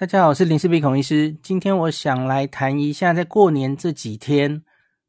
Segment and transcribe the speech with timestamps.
[0.00, 1.30] 大家好，我是林氏璧孔医师。
[1.42, 4.62] 今天我想来谈一下，在过年这几天，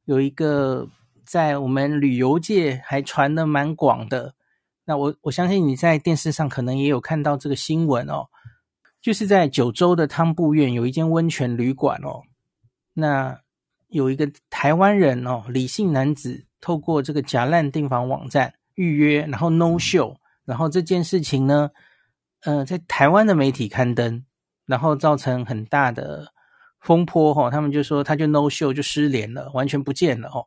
[0.03, 0.86] 有一个
[1.25, 4.36] 在我们旅游界还传得蛮广的。
[4.84, 8.28] 那我我相信你在电视上可能也有看到这个新闻哦，
[9.02, 12.23] 就是在九州的汤布院有一间温泉旅馆哦。
[12.94, 13.39] 那
[13.88, 21.72] 有一个台湾人哦，李姓男子透过这个假烂订房网站预约，然后 no show，然后这件事情呢，
[22.42, 24.25] 呃，在台湾的媒体刊登。
[24.66, 26.31] 然后造成很大的
[26.80, 30.45] 风波哈，他们就说他就 no show 就失联了，完全不见了哦。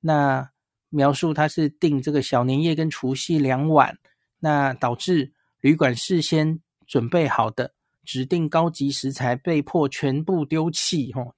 [0.00, 0.50] 那
[0.88, 3.98] 描述他是订这个小年夜跟除夕两晚，
[4.38, 7.72] 那导致旅馆事先准备好的
[8.04, 11.34] 指定高级食材被迫全部丢弃哈。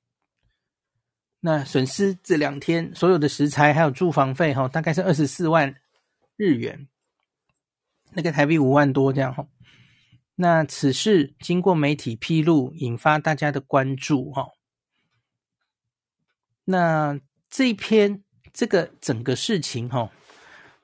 [1.40, 5.74] 那损失这两天所有的食材还有住房费哈，大概是二十四万
[6.36, 6.88] 日元，
[8.12, 9.46] 那个台币五万多这样哈。
[10.40, 14.46] 那此事经过媒体披露，引发大家的关注哈。
[16.64, 17.18] 那
[17.50, 18.22] 这一篇
[18.52, 20.12] 这个整个事情哈，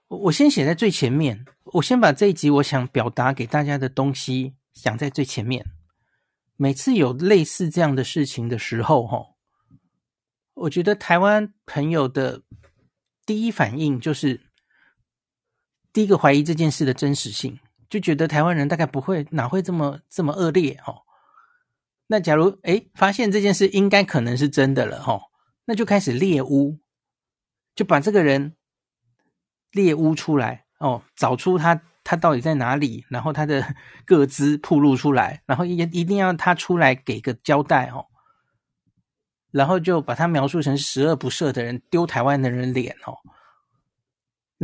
[0.09, 1.47] 我先写在最前面。
[1.75, 5.65] 我先把这一集我想表达给大家的东西讲在最前面。
[6.57, 9.25] 每次有类似这样的事情的时候哈，
[10.55, 12.43] 我觉得台湾朋友的
[13.25, 14.41] 第一反应就是
[15.93, 17.61] 第一个怀疑这件事的真实性。
[17.95, 21.03] 就觉得台湾人大概不会，哪会这么这么恶劣哦？
[22.09, 25.21] 那假如诶发现这件事应该可能是真的了哈，
[25.67, 26.81] 那就开始猎污，
[27.77, 28.57] 就把这个人
[29.71, 33.65] 猎污出来哦，找出他他到底在哪里，然后他的
[34.05, 38.07] 个资曝露出来，然后一一定要他出来给个交代哦，
[39.53, 43.19] 然后就把他描述成十恶不赦的人，丢台湾的人脸哦。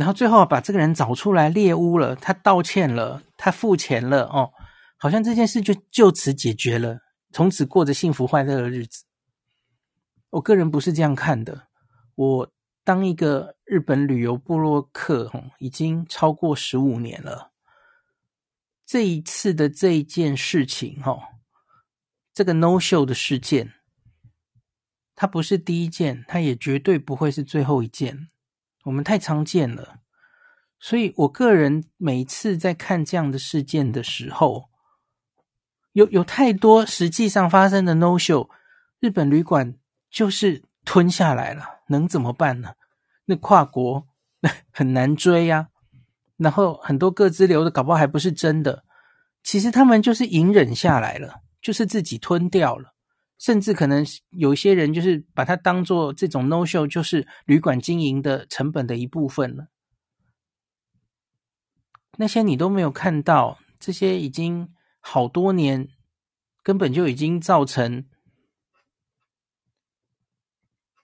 [0.01, 4.51] 然后最后把这个人找出来猎巫了，他道歉了，他付钱了哦，
[4.97, 6.97] 好像这件事就就此解决了，
[7.31, 9.03] 从此过着幸福快乐的日子。
[10.31, 11.67] 我个人不是这样看的，
[12.15, 12.51] 我
[12.83, 17.51] 当一个日本旅游部落客，已经超过十五年了。
[18.83, 21.15] 这一次的这一件事情，哈，
[22.33, 23.71] 这个 no show 的事件，
[25.13, 28.29] 它不是第一件，它也绝对不会是最后一件。
[28.83, 29.99] 我们太常见了，
[30.79, 34.69] 所以我个人每次在看这样的事件的时候，
[35.93, 38.49] 有有太多实际上发生的 no show，
[38.99, 39.75] 日本旅馆
[40.09, 42.73] 就是吞下来了，能怎么办呢？
[43.25, 44.07] 那跨国
[44.39, 45.69] 那很难追呀，
[46.37, 48.83] 然后很多个资流的搞不好还不是真的，
[49.43, 52.90] 其实他们就是隐忍下来了，就是自己吞掉了。
[53.41, 59.65] 甚至可能有些人就是把它当做这种 no show，就是旅馆经营的成本的一部分了。
[62.17, 65.89] 那些你都没有看到，这些已经好多年，
[66.61, 68.05] 根本就已经造成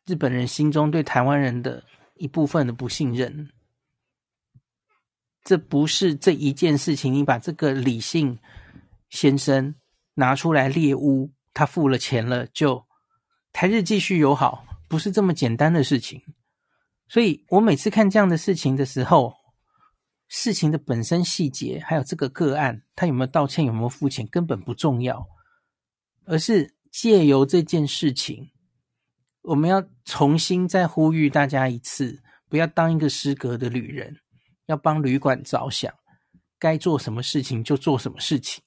[0.06, 1.84] 日本人心中对台湾人的
[2.18, 3.50] 一部分的不信任。
[5.44, 8.38] 这不是这一件事情，你把这个李姓
[9.10, 9.74] 先生
[10.14, 11.32] 拿出来猎巫。
[11.58, 12.86] 他付了钱了，就
[13.52, 16.22] 台日继续友好，不是这么简单的事情。
[17.08, 19.34] 所以我每次看这样的事情的时候，
[20.28, 25.26] 事情的本身细节，还有这个个案，他有没有道歉，有没有付钱，根本不重要，
[26.26, 28.52] 而是借由这件事情，
[29.42, 34.16] 我们要重新再呼吁大家一次，不要当一个失格的旅人，
[34.68, 35.92] 要帮旅馆着想，
[36.60, 38.64] 该做什么事情就做什么事情。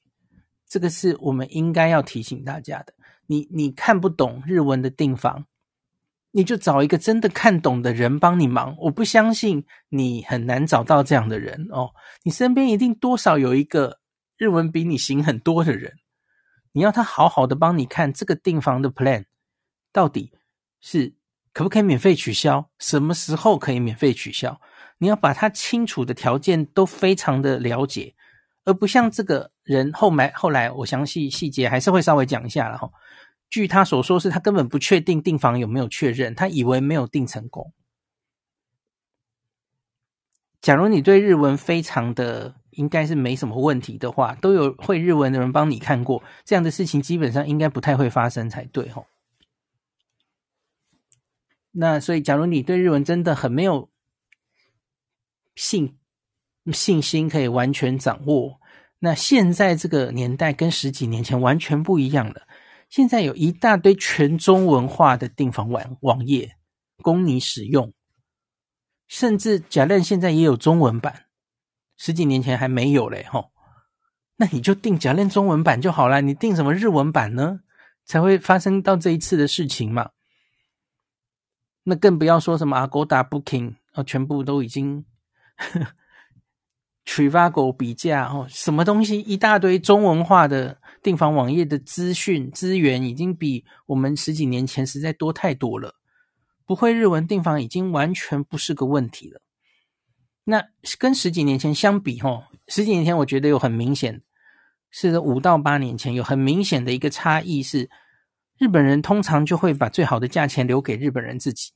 [0.70, 2.94] 这个是我们应该要提醒大家的。
[3.26, 5.44] 你你看不懂日文的订房，
[6.31, 8.76] 你就找一个真的看懂的人帮你忙。
[8.78, 11.90] 我不相信你很难找到这样的人哦。
[12.22, 13.99] 你身边一定多少有一个
[14.38, 15.93] 日文比你行很多的人，
[16.72, 19.25] 你要他好好的帮你看这个订房的 plan
[19.93, 20.32] 到底。
[20.82, 21.12] 是
[21.52, 22.70] 可不可以免费取消？
[22.78, 24.58] 什么时候可以免费取消？
[24.96, 28.14] 你要把他清楚的条件都非常的了解，
[28.70, 32.88] 而不像这个人后来后来我详细细节还是会稍微讲一下了哈。
[33.49, 37.72] 据他所说，是他根本不确定订房有没有确认，他以为没有订成功。
[40.61, 49.05] 假如你对日文非常的应该是没什么问题的话，都有会日文的人帮你看过，这样的事情基本上应该不太会发生才对哈。
[51.72, 53.90] 那所以，假如你对日文真的很没有
[55.56, 55.99] 信
[56.72, 58.60] 信心，可以完全掌握，
[59.00, 62.47] 那现在这个年代跟十几年前完全不一样了。
[62.88, 66.56] 现在有一大堆全中文化的订房网网页
[67.02, 67.93] 供你使用，
[69.08, 71.25] 甚至假认现在也有中文版，
[71.97, 73.50] 十几年前还没有嘞吼。
[74.37, 77.61] 那你就订假认中文版就好了，你订什么日文版呢？
[78.05, 80.11] 才会发生到这一次的事情嘛。
[81.85, 85.05] 那更不要说什么阿 Go Booking 啊，全部都已经
[87.11, 95.97] Trivago 比价哦，什么东西一大堆中文化的订房网页的资讯资源，已经比我们十几年前实在多太多了。
[96.65, 99.41] 不会日文订房已经完全不是个问题了。
[100.45, 100.65] 那
[101.01, 104.23] 跟十几年前相比，哦，十几年前我觉得有很明显，
[104.91, 107.91] 是五到八年前有很明显的一个差异是。
[108.56, 111.73] 日本人通常就会把最好的价钱留给日本人自己，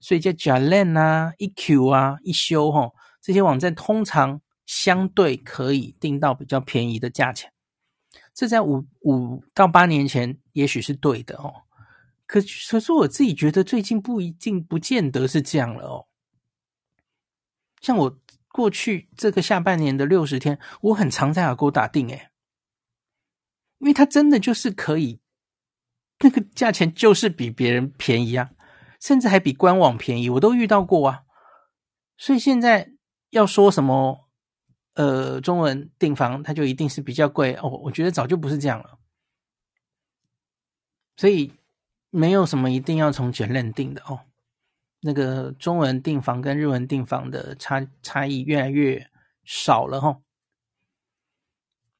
[0.00, 2.90] 所以叫 JALEN 啊、EQ 啊、一休哈
[3.20, 7.52] 这些网站通常相对可以订到比较便宜的价钱。
[8.34, 11.64] 这在五五到八年前也许是对的哦，
[12.26, 16.06] 可可是我自己觉得最近不一定不见得是这样了哦。
[17.80, 18.18] 像我
[18.48, 22.30] 过去这个下半年的六十天，我很常在 Agoda 订诶，
[23.78, 25.20] 因为它真的就是可以。
[26.20, 28.52] 那个价钱就是比别人便宜啊，
[29.00, 31.22] 甚至还比官网便宜，我都遇到过啊。
[32.16, 32.92] 所以现在
[33.30, 34.21] 要说什么，
[34.94, 37.68] 呃，中文订房它就一定是比较贵哦？
[37.68, 38.98] 我觉得早就不是这样了。
[41.16, 41.52] 所以
[42.10, 44.20] 没有什么一定要从简认定的哦。
[45.00, 49.10] 那个中文订房跟日文订房的差差异越来越
[49.44, 50.22] 少了哦。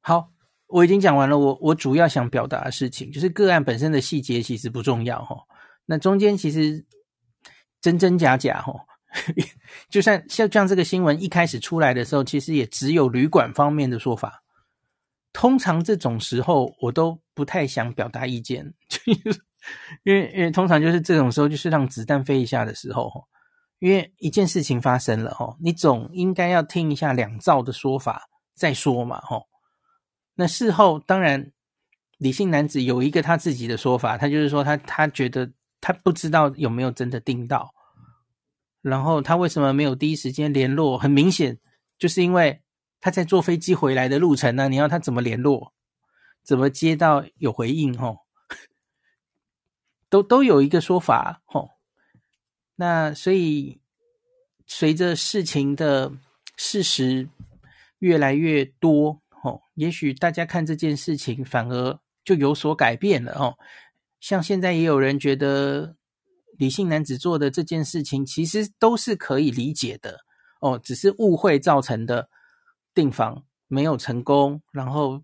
[0.00, 0.28] 好。
[0.72, 5.36] 我已经讲完了，我我主要想表达的事情就是个案本身的细节其实不重要哈，
[5.84, 6.86] 那中间其实
[7.78, 8.72] 真真假假哈，
[9.90, 14.42] 就算像像这个新闻一开始出来的时候，其实也只有旅馆方面的说法。
[15.32, 18.72] 通常这种时候我都不太想表达意见，
[20.04, 23.10] 因为因为通常就是这种时候就是让子弹飞一下的时候，
[23.78, 29.40] 因为一件事情发生了哈，你总应该要听一下两造的说法再说嘛哈。
[30.34, 31.52] 那事后当然，
[32.18, 35.50] 李姓男子有一个他自己的说法，他就是说他他觉得
[35.80, 37.72] 他不知道有没有真的订到，
[38.82, 40.98] 然后他为什么没有第一时间联络？
[40.98, 41.58] 很明显
[41.98, 42.60] 就是因为
[43.00, 45.72] 他在坐飞机回来的路程呢，你要他怎么联络？
[46.42, 47.96] 怎么接到有回应？
[47.96, 48.18] 吼，
[50.10, 51.70] 都都有一个说法，吼。
[52.74, 53.80] 那所以
[54.66, 56.12] 随着事情的
[56.56, 57.28] 事实
[58.00, 59.22] 越来越多。
[59.44, 63.58] 哦，也许大家看这件事情反而就有所改变了哦。
[64.20, 65.96] 像现在也有人觉得
[66.62, 70.20] 理性男子做的这件事情其实都是可以理解的
[70.60, 72.28] 哦，只是误会造成的
[72.94, 75.20] 订房没有成功，然后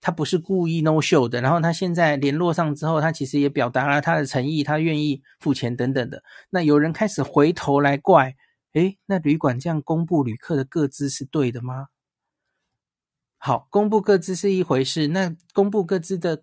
[0.00, 6.24] 他不是故意 no show 的，然后他现在联络上之后，他其实也表达了他的诚意，他愿意付钱等等的。
[6.50, 8.34] 那有人开始回头来怪，
[8.72, 11.86] 诶，那旅馆这样公布旅客的个资是对的吗？
[13.38, 16.42] 好，公布个资是一回事，那公布个资的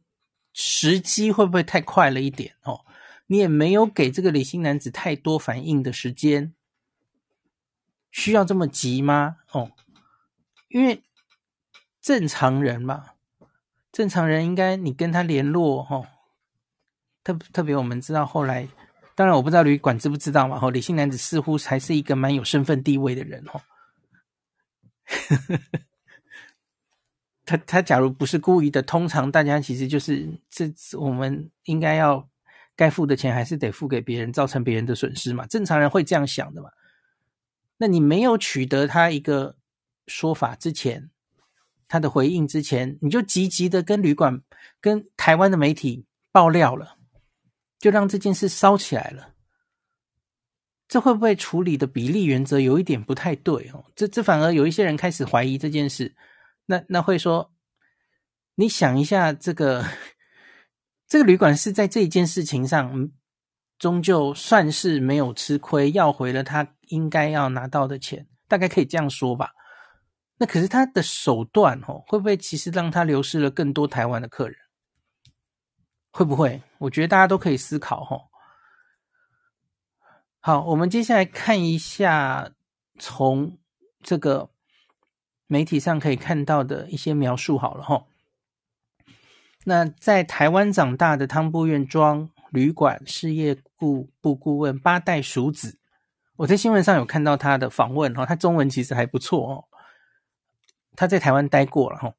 [0.53, 2.79] 时机会不会太快了一点哦？
[3.27, 6.53] 你也没有给这个李姓男子太多反应的时间，
[8.11, 9.37] 需要这么急吗？
[9.51, 9.71] 哦，
[10.69, 11.03] 因为
[12.01, 13.11] 正常人嘛，
[13.91, 16.07] 正常人应该你跟他联络哦，
[17.23, 18.67] 特特别我们知道后来，
[19.13, 23.61] 当然我不知道旅馆知不知道嘛，哦，李姓男子似乎还是一个蛮有身份地位的人哦。
[27.45, 32.29] 他他假如不是故意的，通常大家其实就是这，我们应该要
[32.77, 35.45] 该付的钱还是得付给别人，造成别人的损失嘛？
[35.47, 36.69] 正常人会这样想的嘛？
[37.77, 39.57] 那你没有取得他一个
[40.05, 41.09] 说法之前，
[41.87, 44.41] 他的回应之前，你就积极的跟旅馆、
[44.79, 46.97] 跟台湾的媒体爆料了，
[47.79, 49.33] 就让这件事烧起来了。
[50.87, 53.83] 这会不会处理的比例原则有一点不太对哦？
[53.93, 56.15] 这这反而有一些人开始怀疑这件事。
[56.65, 57.51] 那那会说，
[58.55, 59.85] 你想一下，这个
[61.07, 63.09] 这个旅馆是在这一件事情上，
[63.79, 69.51] 终究算是没有吃亏，要回了他应该要拿到的钱，大概可以这样说吧。
[70.37, 74.57] 那可是他的手段哦，会不会其实让他流失了更多台湾的客人？
[76.11, 76.61] 会不会？
[76.79, 78.27] 我觉得大家都可以思考哦。
[80.39, 82.51] 好，我们接下来看一下
[82.99, 83.57] 从
[84.01, 84.49] 这个
[85.47, 88.05] 媒体上可以看到的一些描述好了哈。
[89.69, 95.77] 那在台湾长大的汤布院庄旅馆事业部顾问八代淑子，
[96.37, 99.65] 我在新闻上有看到他的访问哈，他中文其实还不错哦。
[100.95, 102.13] 他在台湾待过了哈，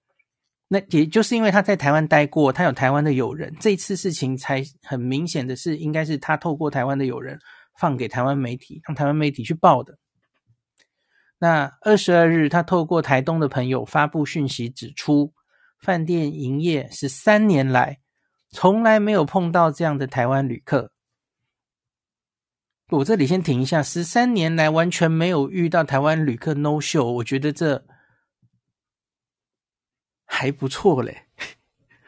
[0.68, 7.38] 那也就是因为他在台湾待过，他有台湾的友人，这次事情才很明显的是，应该是他透过台湾的友人。
[7.78, 9.96] 放给台湾媒体，让台湾媒体去报的。
[11.38, 15.32] 那二十二日，他透过台东的朋友发布讯息，指出
[15.78, 18.00] 饭店营业十三年来，
[18.50, 20.90] 从来没有碰到这样的台湾旅客。
[22.90, 27.84] 我这里先停一下，十三年来完全没有遇到台湾旅客 no show，我觉得这
[30.24, 31.26] 还不错嘞。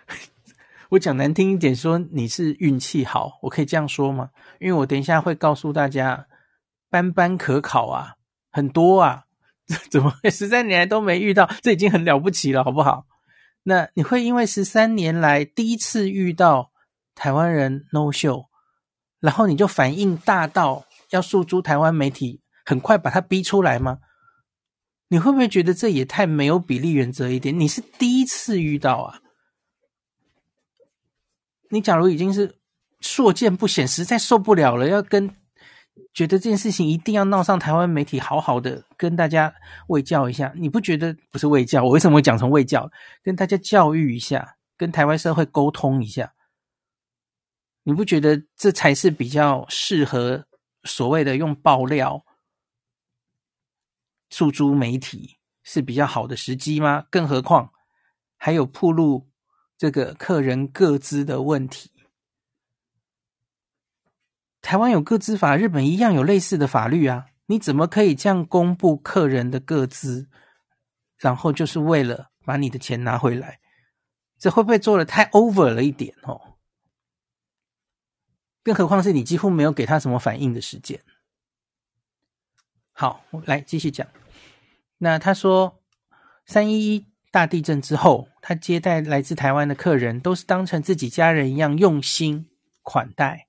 [0.91, 4.31] 我讲难听一点，说你是运气好，我可以这样说吗？
[4.59, 6.27] 因为我等一下会告诉大家，
[6.89, 8.17] 班班可考啊，
[8.51, 9.27] 很多啊，
[9.91, 11.49] 怎么会十三年来都没遇到？
[11.61, 13.07] 这已经很了不起了，好不好？
[13.63, 16.73] 那你会因为十三年来第一次遇到
[17.15, 18.47] 台湾人 no show，
[19.21, 23.99] 然后你就反应大到要诉诸台湾媒体，很快把他逼出来吗？
[25.09, 27.59] 你会不会觉得这也太没有比例原则一点？
[27.59, 29.21] 你是第一次遇到啊？
[31.71, 32.57] 你假如已经是
[33.01, 35.35] 硕见不鲜，实在受不了了，要跟
[36.13, 39.53] 觉得这件事情一定要闹上台湾媒体，好好的跟大家
[39.89, 40.53] 卫教一下。
[40.57, 41.83] 你不觉得不是卫教？
[41.83, 42.91] 我为什么会讲成卫教？
[43.23, 46.35] 跟大家教育一下，跟台湾社会沟通一下。
[47.83, 50.47] 你不觉得这才是比较适合
[50.85, 52.25] 所谓的用爆料
[54.31, 57.07] 诉诸媒体是比较好的时机吗？
[57.11, 57.73] 更何况
[58.37, 59.29] 还有铺路。
[59.79, 61.91] 这个客人各资的问题，
[64.63, 67.27] 台湾有个资法，日本一样有类似的法律啊。
[67.47, 70.29] 你怎么可以这样公布客人的个资，
[71.19, 73.61] 然后就是为了把你的钱拿回来？
[74.39, 76.41] 这会不会做得太 over 了一点哦？
[78.63, 81.01] 更何况是你几乎没有给他什么反应的时间。
[82.93, 84.07] 好，我来继续讲。
[84.99, 85.83] 那他说
[86.47, 87.07] 三一一。
[87.33, 92.51] 大地震之后，他接待来自台湾的客人，都是当成自己家人一样用心
[92.83, 93.47] 款待，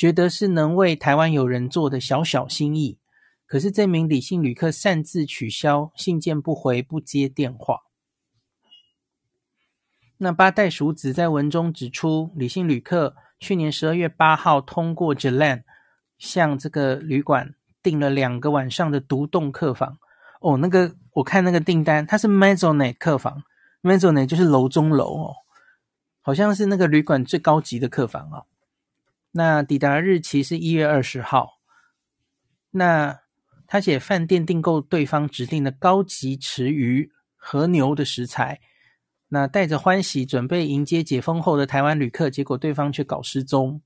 [0.00, 2.98] 觉得是能为台湾友人做的小小心意。
[3.44, 7.80] 可是这名李姓旅客擅自取消信件，不回、不接电话。
[10.16, 15.64] 那八代淑子在文中指出，李姓旅客去年十二月八号通过 Jalan
[16.16, 19.98] 向这个旅馆订了两个晚上的独栋客房。
[20.40, 23.42] 哦，那个我看那个订单，它是 Maisonette 客房
[23.82, 25.34] ，Maisonette 就是楼中楼哦，
[26.22, 28.46] 好像是那个旅馆最高级的客房哦。
[29.32, 31.60] 那抵达日期是一月二十号。
[32.70, 33.20] 那
[33.66, 38.60] 他写饭店订购对方指定的高级池鱼和牛的食材，
[39.28, 43.80] 那带着欢喜准备迎接解封后的台湾旅客，结果对方却搞失踪。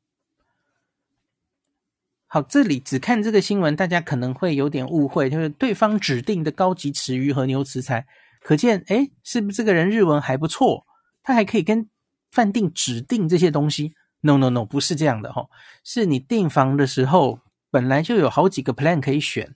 [2.27, 8.07] 好，这里只看这个新闻，大家可能会有点误会，就是对方指定的高级池鱼和牛食材，
[8.41, 10.85] 可见，诶，是不是这个人日文还不错？
[11.23, 11.89] 他还可以跟
[12.31, 13.95] 饭店指定这些东西
[14.25, 15.47] ？No No No，不是这样的哈，
[15.85, 17.41] 是你订房的时候
[17.71, 19.55] 本来就有好几个 plan 可以选，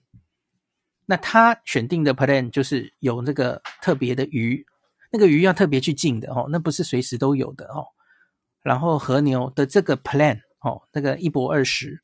[1.07, 4.63] 那他选定的 plan 就是有那个特别的鱼，
[5.11, 7.87] 那个鱼要特别去进的哦，那不是随时都有的哦。
[8.61, 12.01] 然后和牛的这个 plan 哦，那个一泊二十。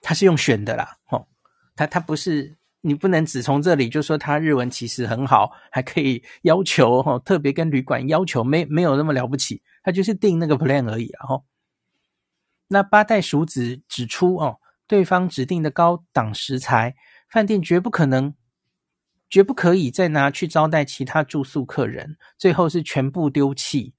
[0.00, 1.26] 他是用选的啦，哦，
[1.76, 11.42] 他他不是你不能只从这里就说他日文其实很好，还可以要求哦，特别跟旅馆要求没没有那么了不起，他就是订那个 plan 而已啊，哈。
[12.68, 16.94] 那八代淑子指出哦，对方指定的高档食材，
[17.28, 18.34] 饭店绝不可能，
[19.28, 23.94] 绝不可以再拿去招待其他住宿客人，最后是全部丢弃，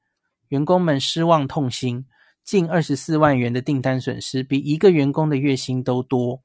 [0.50, 2.06] 员工们失望痛心。
[2.44, 6.42] 近二十四万元的订单损失，比一个员工的月薪都多。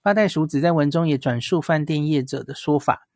[0.00, 3.08] 八代淑子在文中也转述饭店业者的说法，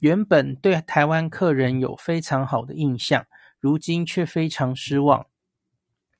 [0.00, 3.24] 原本对台湾客人有非常好的印象，
[3.60, 5.27] 如今却非常失望，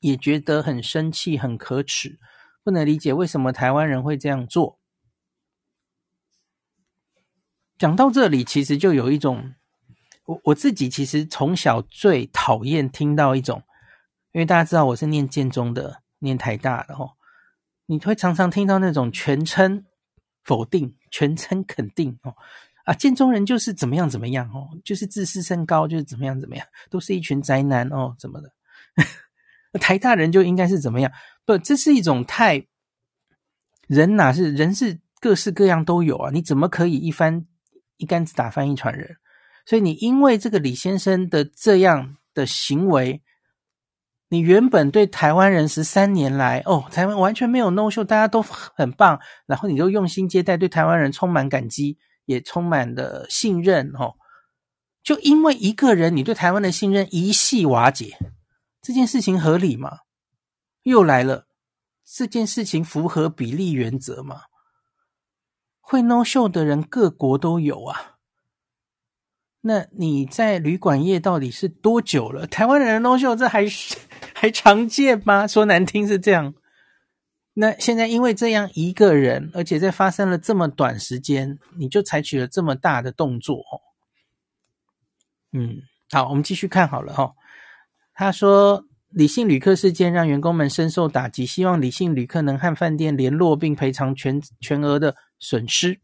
[0.01, 2.19] 也觉得很生气、很可耻，
[2.63, 4.79] 不能理解为什么台湾人会这样做。
[7.77, 9.55] 讲到这里，其实就有一种，
[10.25, 13.63] 我我自己其实从小最讨厌听到一种。
[14.33, 17.13] 因为大家知道我是念建中的，念台大的哦，
[17.87, 19.85] 你会常常听到那种全称
[20.45, 22.37] 否定、全称肯定哦，
[22.85, 28.53] 啊，建中人就是怎么样怎么样哦，就是自视甚高，就是怎么样怎么样，都是一群宅男哦，怎么的？
[29.73, 31.13] 台大人就应该是怎么样？
[31.45, 32.67] 不，这是一种太
[33.87, 37.47] 人哪是人是各式各样都有啊，你怎么可以一翻
[37.97, 39.17] 一竿子打翻一船人？
[39.67, 43.23] 所以你因为这个李先生的这样的行为。
[44.31, 51.97] 你原本对台湾人十三年来，哦，台湾完全没有 no show，大家都很棒，然后你就用心接待，对台湾人充满感激，
[52.27, 54.17] 也充满了信任，哦，
[55.03, 58.19] 就因为一个人，你对台湾的信任一系瓦解，
[58.89, 59.99] 这件事情合理吗？
[60.85, 61.47] 又来了，
[62.07, 64.45] 这件事情符合比例原则吗？
[65.79, 68.17] 会 no show 的人，各国都有啊。
[69.61, 72.47] 那你在旅馆业到底是多久了？
[72.47, 73.67] 台湾人的 no show 这还
[74.35, 75.47] 还常见吗？
[75.47, 76.55] 说难听是这样。
[77.53, 83.63] 那现在因为这样一个人，而且在发生了这么短时间，你就采取了这么大的动作。
[85.53, 87.35] 嗯，好，我们继续看好了哈。
[88.21, 96.01] 他说，李姓旅客事件让员工们深受打击，希望李姓旅客能和饭店联络并赔偿全全额的损失。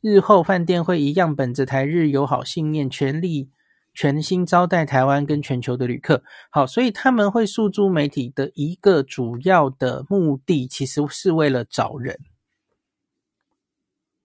[0.00, 3.48] 日后饭店会一样本着台日友好信念，全力
[3.94, 6.24] 全心招待台湾跟全球的旅客。
[6.50, 12.18] 好，所以他们会诉诸媒体的一个主要的目的，其实是为了找人。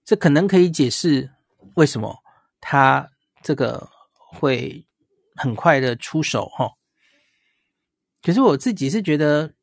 [0.03, 1.29] 这可能可以解释
[1.75, 2.17] 为什么
[2.59, 3.11] 他
[3.43, 4.87] 这个会
[5.35, 6.73] 很快的出手哈。
[8.21, 9.53] 可是我自己是觉得，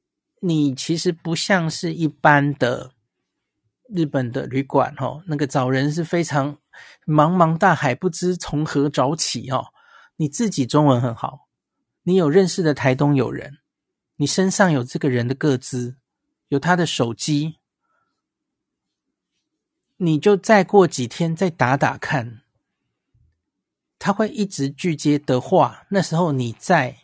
[0.40, 2.92] 你其实不像是一般的。
[3.92, 6.58] 日本的旅馆，哈，那个找人是非常
[7.06, 9.72] 茫茫大海，不知从何找起，哦。
[10.14, 11.48] 你自己中文很好，
[12.04, 13.58] 你有认识的台东友人，
[14.14, 15.96] 你身上有这个人的个资，
[16.46, 17.56] 有他的手机，
[19.96, 22.42] 你就再过几天再打打看，
[24.00, 26.96] 他会一直拒接的话，那时候你再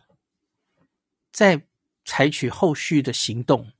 [1.30, 1.62] 再
[2.06, 3.70] 采取后续的行动。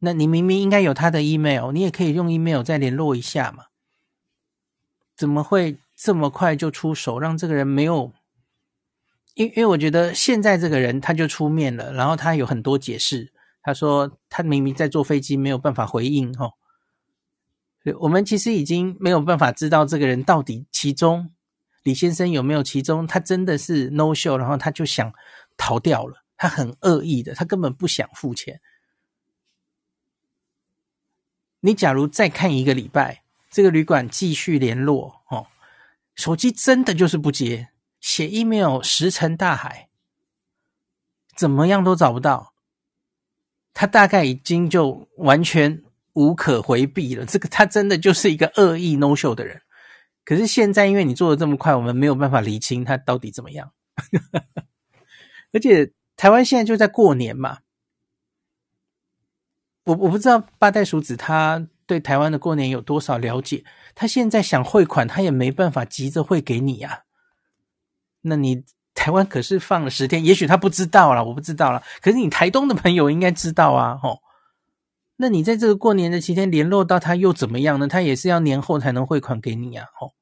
[0.00, 3.64] 那你明明应该有他的 email，你也可以用 email 再联络一下嘛？
[5.16, 8.12] 怎么会这么快就出手，让这个人没有？
[9.34, 16.52] 因因为我觉得现在这个人他就出面了，然后他有很多解释，他说他明明在坐飞机，没有办法回应哦。
[18.00, 21.30] 我们其实已经没有办法知道这个人到底其中
[21.88, 25.10] 李先生有没有其中，他真的是 no show，然后他就想
[25.56, 28.60] 逃掉了，他很恶意的，他根本不想付钱。
[31.60, 35.46] 你假如再看一个礼拜，这个旅馆继续联络哦，
[36.14, 37.70] 手机真的就是不接，
[38.00, 39.88] 写 email 石沉大海，
[41.34, 42.52] 怎么样都找不到，
[43.72, 47.24] 他大概已经就完全无可回避了。
[47.24, 49.62] 这个他真的就是一个恶意 no show 的人。
[50.28, 53.72] 可是现在因为你做的这么快，我们没有办法厘清他到底怎么样。
[55.54, 57.60] 而且台湾现在就在过年嘛。
[59.84, 63.64] 我我不知道八代淑子他对台湾的过年有多少了解，
[63.94, 67.04] 他现在想汇款，他也没办法急着汇给你啊。
[68.20, 71.82] 那你台湾可是放了十天，也许他不知道啦，我不知道啦。
[72.02, 74.20] 可是你台东的朋友应该知道啊，吼。
[75.20, 77.88] 那你在这个过年的期间联络到他又怎么样呢？
[77.88, 80.14] 他也是要年后才能汇款给你啊，吼。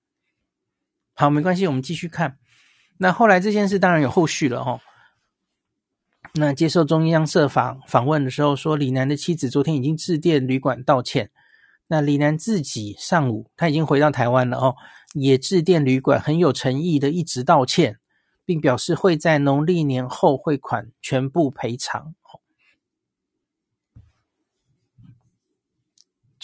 [1.12, 2.38] 好，没关系，我们继续看。
[2.96, 4.80] 那后来这件事当然有后续了，哦。
[6.32, 11.30] 那接受中央社访访问的时候说，李楠的妻子昨天已经致电旅馆道歉。
[11.88, 14.76] 那李楠自己上午他已经回到台湾了哦，
[15.12, 17.98] 也致电旅馆，很有诚意的一直道歉，
[18.46, 22.14] 并表示会在农历年后汇款全部赔偿。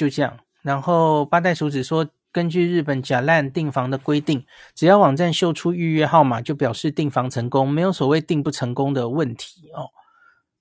[0.02, 9.90] 就这样，然后八代淑子说，根据日本 Jalan 订房的规定，只要网站秀出预约号码，就表示订房成功，没有所谓订不成功的问题哦。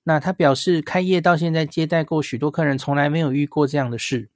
[0.04, 4.30] 那他表示，开业到现在接待过许多客人，从来没有遇过这样的事，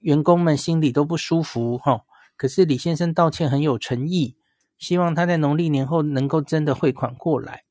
[0.00, 2.00] 员工们心里都不舒服哈、哦。
[2.36, 4.34] 可是李先生道歉很有诚意，
[4.76, 7.62] 希望他在农历年后能够真的汇款过来。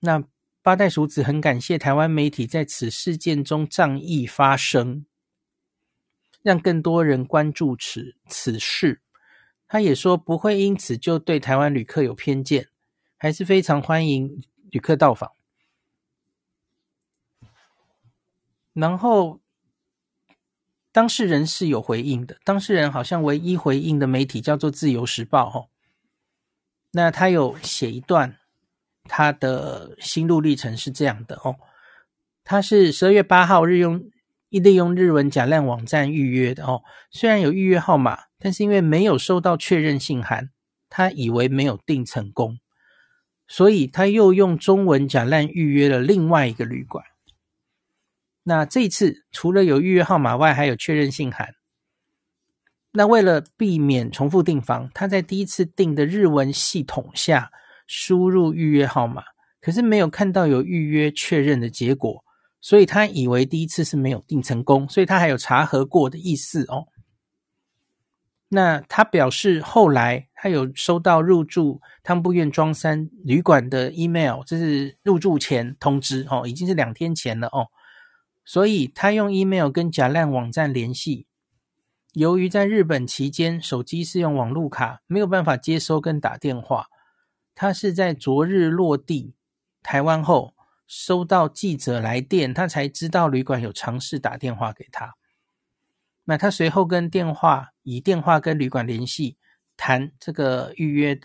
[0.00, 0.22] 那
[0.68, 5.06] 八代蜀子很感谢台湾媒体在此事件中仗义发声，
[6.42, 9.00] 让更多人关注此此事。
[9.66, 12.68] 他也说不会因此就对台湾旅客有偏见，
[13.16, 15.32] 还是非常欢迎旅客到访。
[18.74, 19.40] 然后
[20.92, 25.70] 当事人是有回应的，当事人好像唯一回应的媒体叫做《自由时报》哦。
[26.90, 28.38] 那他有写一段。
[29.08, 31.56] 他的心路历程是这样的哦，
[32.44, 34.04] 他是十二月八号日用
[34.50, 40.50] 利用日文假烂网站预约的哦，虽然有预约号码，但是因为没有收到确认信函，
[40.88, 42.58] 他以为没有订成功，
[43.46, 47.04] 所以他又用中文假烂预约了另外一个旅馆。
[48.44, 51.54] 那这一次除了有预约号码外，还有确认信函。
[52.92, 57.50] 那为了避免重复订房，他在第一次订的日文系统下。
[57.88, 59.24] 输入预约号码，
[59.60, 62.22] 可是没有看到有预约确认的结果，
[62.60, 66.86] 所以他以为第一次是没有订成功，所以他还有查核过的意思哦。
[68.50, 77.68] 那他表示后来他有收到入住汤布院庄山旅馆的 email，这是入住前通知哦，已经是两天前了哦，
[78.44, 81.26] 所以他用 email 跟假烂网站联系，
[82.12, 86.86] 由于在日本期间手机是用网路卡，没有办法接收跟打电话。
[87.60, 89.34] 他是在昨日落地
[89.82, 90.54] 台湾后，
[90.86, 95.16] 收到记者来电，他才知道旅馆有尝试打电话给他。
[96.26, 99.38] 那他随后跟电话以电话跟旅馆联系，
[99.76, 101.20] 谈这个预约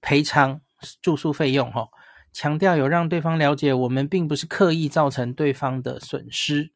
[0.00, 0.60] 赔偿
[1.00, 1.88] 住宿费用，哈，
[2.32, 6.70] 强调有让对方了解我们并不是刻意造成对方的损失。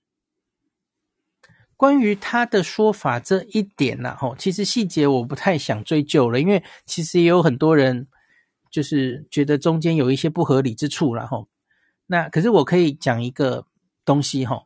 [1.77, 8.09] 关于他的说法这一点呢，哈，其实细节我不太想追究了，因为其实也有很多人。
[8.77, 11.47] 就是觉得中间有一些不合理之处了哈，
[12.09, 13.67] 那可是我可以讲一个
[14.05, 14.63] 东西哈，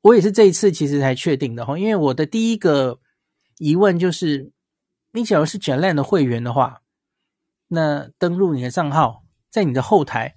[0.00, 2.98] 我也是这一次其实才确定的哈，因为我的第一个
[3.58, 4.50] 疑问就是，
[5.12, 6.80] 你假如是假烂的会员的话，
[7.68, 10.36] 那登录你的账号，在你的后台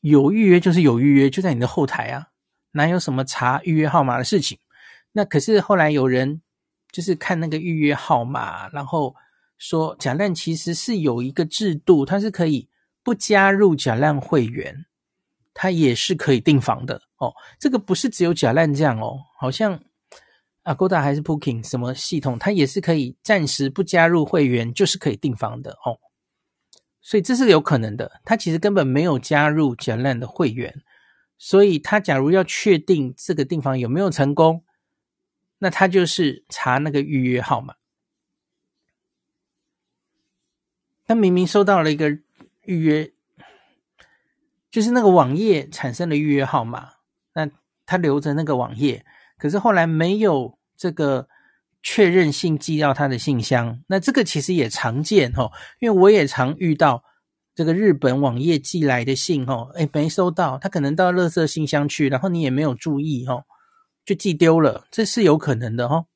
[0.00, 2.28] 有预约就是有预约，就在你的后台啊，
[2.70, 4.58] 哪有什么查预约号码的事情？
[5.12, 6.40] 那可是后来有人
[6.90, 9.14] 就是看那个预约号码，然后。
[9.62, 12.68] 说假烂其实是有一个制度，它是可以
[13.04, 14.86] 不加入假烂会员，
[15.54, 17.32] 它也是可以订房的哦。
[17.60, 19.80] 这个不是只有假烂这样哦，好像
[20.64, 25.96] Agoda 还是 Booking 什么系统，它也是可以暂时不加入会员，就是可以订房的哦。
[27.00, 28.20] 所以这是有可能的。
[28.24, 30.82] 他其实根本没有加入假烂的会员，
[31.38, 34.64] 所以他假如要确定这个订房有没有成功，
[35.58, 37.74] 那他就是查那个预约号码。
[41.12, 42.08] 他明明收到了一个
[42.62, 43.12] 预约，
[44.70, 46.88] 就是那个网页产生了预约号码，
[47.34, 47.50] 那
[47.84, 49.04] 他留着那个网页，
[49.36, 51.28] 可是后来没有这个
[51.82, 53.82] 确认信寄到他的信箱。
[53.88, 57.04] 那这个其实也常见哦，因为我也常遇到
[57.54, 63.44] 这个日本网页寄来的信哦，诶，没收到，他可能到垃圾信箱去，然后你也没有注意哦，
[64.06, 66.06] 就寄丢了，这是有可能的哦。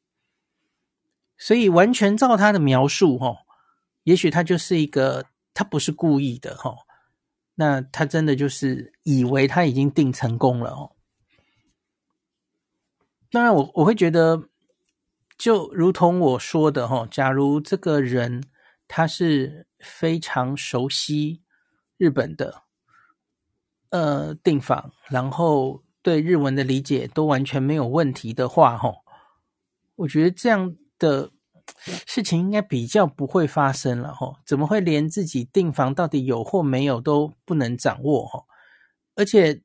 [1.37, 3.41] 所以完全照他的描述哦。
[4.07, 6.77] 也许他就是一个，他不是故意的哈，
[7.57, 10.93] 那他真的就是以为他已经订成功了哦。
[13.33, 14.49] 当然我，我会觉得，
[15.37, 18.45] 就如同我说的哈，假如这个人
[18.87, 21.43] 他是非常熟悉
[21.97, 22.63] 日本的，
[23.91, 28.95] 呃，订房，然后对日文的理解都完全没有问题的话，哈，
[29.97, 31.33] 我觉得这样的。
[32.07, 38.47] 事情应该比较不会发生了吼，怎么会连自己订房到底有或没有都不能掌握吼？
[39.15, 39.63] 而且，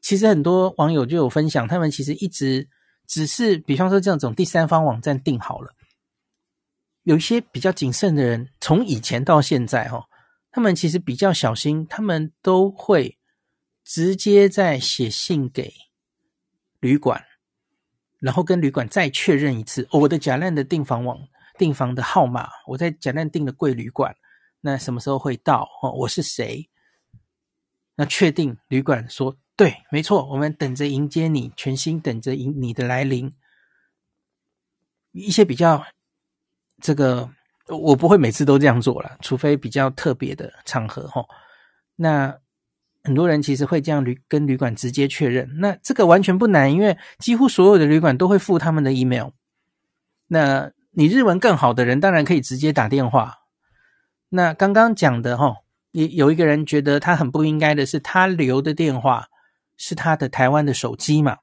[0.00, 2.68] 其实很多网友就有分享，他们其实一直
[3.06, 5.72] 只是，比方说这种第三方网站订好了，
[7.02, 10.04] 有一些比较谨慎的人，从以前到现在哈，
[10.50, 13.18] 他们其实比较小心，他们都会
[13.84, 15.72] 直接在写信给
[16.80, 17.24] 旅馆。
[18.18, 21.18] 然后跟旅馆再确认一次，我的假烂的订房网
[21.56, 24.16] 订房的号码，我在假烂订的贵旅馆，
[24.60, 25.68] 那什么时候会到？
[25.82, 26.68] 哦，我是谁？
[27.94, 33.32] 那确定旅馆说对，没错，我们等着迎接你，全心等着迎你的来临。
[35.12, 35.84] 一些比较
[36.80, 37.30] 这个，
[37.68, 41.24] 我不会每次都这样做了，除非比较特别的场合哈。
[41.96, 42.38] 那。
[43.04, 49.30] 很多人其实会这样旅跟旅馆直接确认，那这个完全不难，因为几乎所有的旅馆都会附他们的 email。
[50.26, 53.34] 那你日文更好的人，当然可以直接打电话。
[54.30, 55.56] 那刚刚讲的哈，
[55.92, 59.28] 也有一个人觉得他很不应该的是，他留的电话
[59.76, 61.38] 是他的台湾的手机嘛？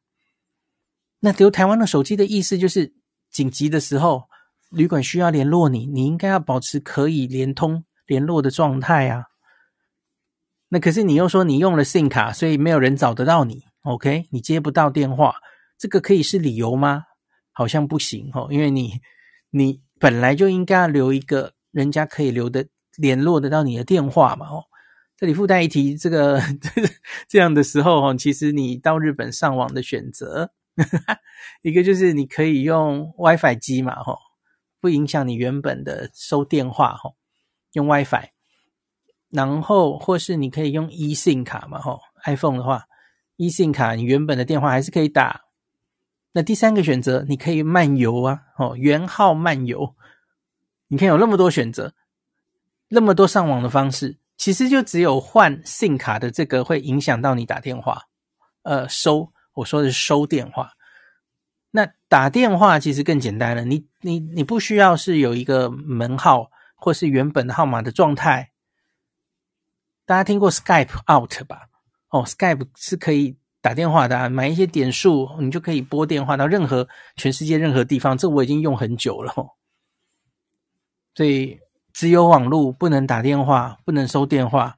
[1.22, 2.94] 那留台湾的手机的意思就是，
[3.32, 4.26] 紧急的时候，
[4.70, 9.24] 旅馆需要联络你，你应该要保持可以连通联络的状态啊。
[10.70, 14.28] 那可是你又说你用了 SIM 卡，所以没有人找得到你，OK？
[14.32, 15.36] 你接不到电话，
[15.78, 17.04] 这个可以是理由吗？
[17.52, 19.00] 好像不行哦，因为你
[19.52, 24.64] 你本来就应该要留一个人家可以留的联络得到你的电话嘛哦。
[25.16, 26.42] 这里附带一提，这个
[27.30, 30.52] 这样的时候哦，其实你到日本上网的选择，
[31.64, 34.18] 一个就是你可以用 WiFi 机嘛吼，
[34.82, 37.16] 不影响你原本的收电话哦，
[37.72, 38.35] 用 WiFi。
[39.36, 42.86] 然后，或是你可以用 eSIM 卡嘛，吼，iPhone 的话
[43.38, 45.42] ，eSIM 卡你原本的电话还是可以打。
[46.32, 49.96] 那第三个选择，你可以漫游啊，哦，原号漫游，
[50.88, 51.94] 你看有那么多选择，
[52.88, 58.04] 那么多上网的方式，其实就只有换 SIM 卡的这个会影响到你打电话，
[58.64, 60.72] 呃，收，我说的是收电话。
[61.72, 68.52] 那打电话其实更简单了，你你你不需要是有一个门号或是原本的号码的状态。
[70.06, 71.68] 大家听过 Skype Out 吧？
[72.10, 78.16] 哦，Skype 是可以打电话的啊，买一些点数，你就可以拨电话到任何全世界任何地方。
[78.16, 79.50] 这我已经用很久了哦。
[81.16, 81.60] 所以
[81.92, 84.76] 只有网络不能打电话，不能收电话，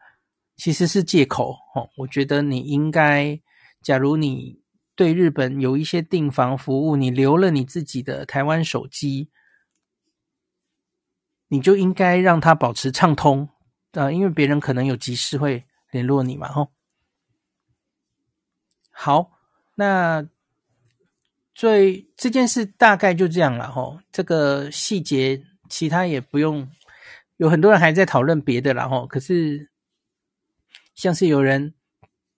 [0.56, 1.90] 其实是借口哦。
[1.98, 3.42] 我觉得你应该，
[3.82, 4.62] 假如你
[4.96, 9.30] 对日本有一些订房服务，你留了你自己的台湾手机，
[11.50, 13.50] 你就应该让它保持畅通。
[13.98, 16.70] 呃，因为别人可能有急事会联络你嘛，吼。
[18.92, 19.32] 好，
[19.74, 20.24] 那
[21.56, 24.00] 最这件事大概就这样了，吼。
[24.12, 26.70] 这个细节其他也不用，
[27.38, 29.08] 有很多人还在讨论别的啦，吼。
[29.08, 29.72] 可是
[30.94, 31.74] 像是有人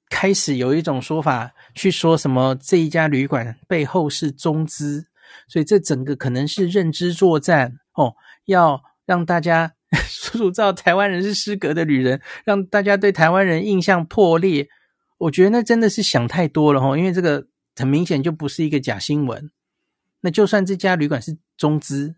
[0.07, 5.09] 开始有一种说法，去说什么这一家旅馆背后是中资，
[5.49, 9.73] 所以这整个可能是认知作战哦，要让大家。
[10.07, 14.69] 塑造台湾人是失格的旅人，让大家对台湾人印象破裂。
[15.17, 19.49] 我觉得那真的是想太多了哈，因为这个很明显就不是一个假新闻。
[20.21, 22.15] 那就算这家旅馆是中资，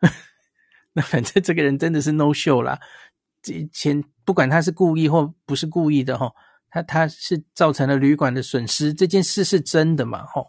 [0.94, 2.80] 那反正这个人真的是 no show 啦。
[3.42, 6.32] 这前不管他是故意或不是故意的哈，
[6.70, 10.46] 他他是造成了旅馆的损失，这件事是真的嘛哈？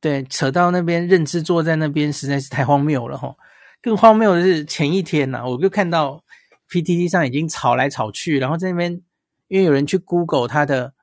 [0.00, 3.36] 对，扯到那边认知坐在那边实在是太荒谬了哈。
[3.82, 6.24] 更荒谬的是前一天呐、啊，我就看到
[6.70, 9.00] PTT 上已经吵来吵去，然后在那边
[9.48, 10.94] 因为有人去 Google 他的，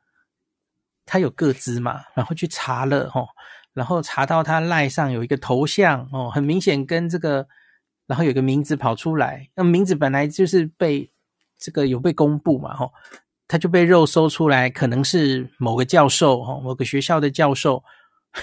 [1.05, 3.27] 他有个资嘛，然后去查了吼，
[3.73, 7.47] 然后查到他赖上有一个头像哦，很明显跟这个，
[8.05, 11.09] 然后有个名字跑出来，那名字本来就是被
[11.57, 12.91] 这个有被公布嘛吼，
[13.47, 17.81] 他就被肉搜出来，可能是某个教授吼，某个学校的教授，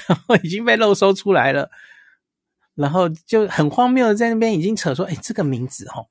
[0.06, 1.70] 然 后已经被肉搜出来了。
[2.80, 6.02] 然后就很荒谬的在那边已经扯说，哎，这个名字哈，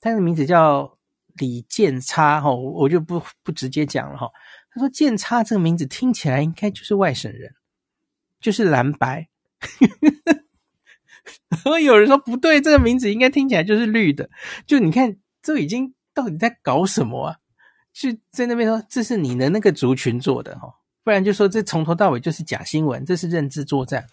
[0.00, 0.98] 他的名字叫
[1.36, 4.28] 李建差哈，我就不不直接讲了哈。
[4.70, 7.54] 他说建差这个名字听起来应该就是外省人，
[8.38, 9.28] 就是蓝白。
[11.48, 14.28] 然后有人说不对，这个名字应该听起来就是绿的。
[14.66, 17.38] 就你看，这已经到底在搞什么啊？
[17.94, 20.68] 就在那边说这是你的那个族群做的哈，
[21.02, 24.06] 不然就说这从头到尾就是假新闻，这是认知作战。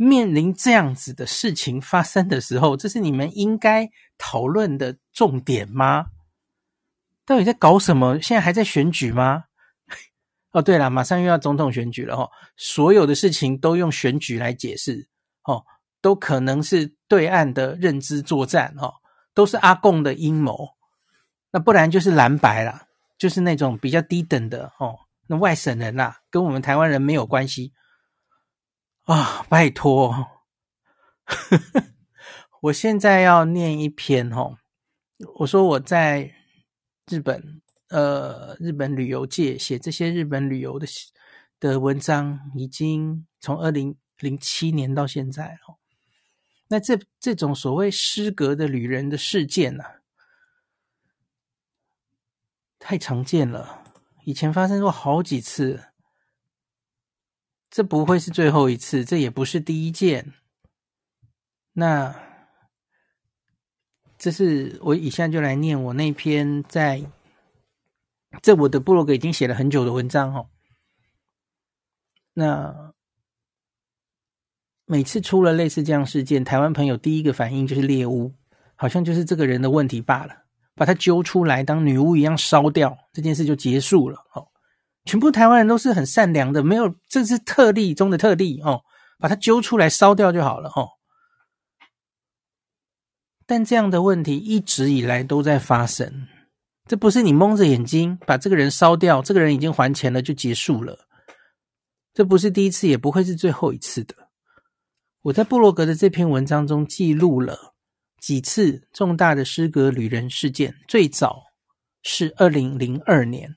[0.00, 6.06] 面临这样子的事情发生的时候，这是你们应该讨论的重点吗？
[7.26, 8.20] 到底在搞什么？
[8.22, 9.46] 现在还在选举吗？
[10.52, 15.08] 哦，对了，马上又要总统选举了哦，所有的事情都用选举来解释
[15.42, 15.64] 哦，
[16.00, 18.94] 都可能是对岸的认知作战哦，
[19.34, 20.70] 都是阿共的阴谋。
[21.50, 22.86] 那不然就是蓝白啦，
[23.18, 27.72] 就是那种比较低等的哦，那外省人啦，跟我们台湾人没有关系。
[29.08, 30.42] 啊、拜托！
[32.60, 34.58] 我现在要念一篇哦。
[35.36, 36.34] 我说我在
[37.06, 40.86] 日本，呃，日本旅游界写这些日本旅游的
[41.58, 45.80] 的文章，已经从二零零七年到现在哦。
[46.68, 49.90] 那这这种所谓失格的旅人的事件呢、啊，
[52.78, 53.84] 太常见了，
[54.24, 55.82] 以前发生过好几次。
[57.70, 60.32] 这不会是最后一次，这也不是第一件。
[61.74, 62.14] 那
[64.16, 67.04] 这是我以下就来念我那篇在
[68.42, 70.48] 这我的部落格已经写了很久的文章哦。
[72.34, 72.92] 那
[74.86, 78.34] 每次出了类似这样事件，台湾朋友第一个反应就是猎巫，
[78.74, 80.34] 好像就是这个人的问题罢了，
[80.74, 84.48] 把他揪出来当女巫一样烧掉，这件事就结束了哦。
[85.08, 88.82] 全部台湾人都是很善良的，没有，这是特例中的特例哦，
[89.18, 90.86] 把它揪出来烧掉就好了哦。
[93.46, 96.28] 但这样的问题一直以来都在发生，
[96.86, 100.98] 这不是你蒙着眼睛把这个人烧掉，这个人已经还钱了就结束了，
[102.12, 104.14] 这不是第一次，也不会是最后一次的。
[105.22, 107.74] 我在布洛格的这篇文章中记录了
[108.20, 110.74] 几次重大的失格旅人事件。
[110.86, 111.44] 最早
[112.02, 113.56] 是二零零二年，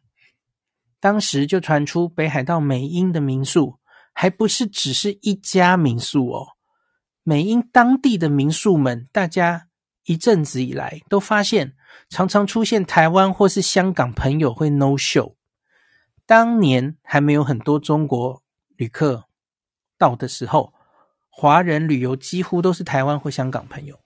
[1.01, 3.77] 当时就传出北海道美瑛的民宿，
[4.13, 6.47] 还不是只是一家民宿哦，
[7.23, 9.67] 美瑛当地的民宿们，大家
[10.05, 11.75] 一阵子以来都发现，
[12.07, 15.35] 常常出现台湾或是香港朋友会 no show。
[16.25, 18.41] 当年还没有很多中国
[18.77, 19.25] 旅客
[19.97, 20.73] 到的时候。
[21.33, 23.97] 华人旅游几乎都是台湾或香港朋友，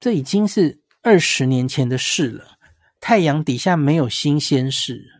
[0.00, 2.58] 这已经是二十年前的事了。
[3.00, 5.15] 太阳底下没有新鲜事，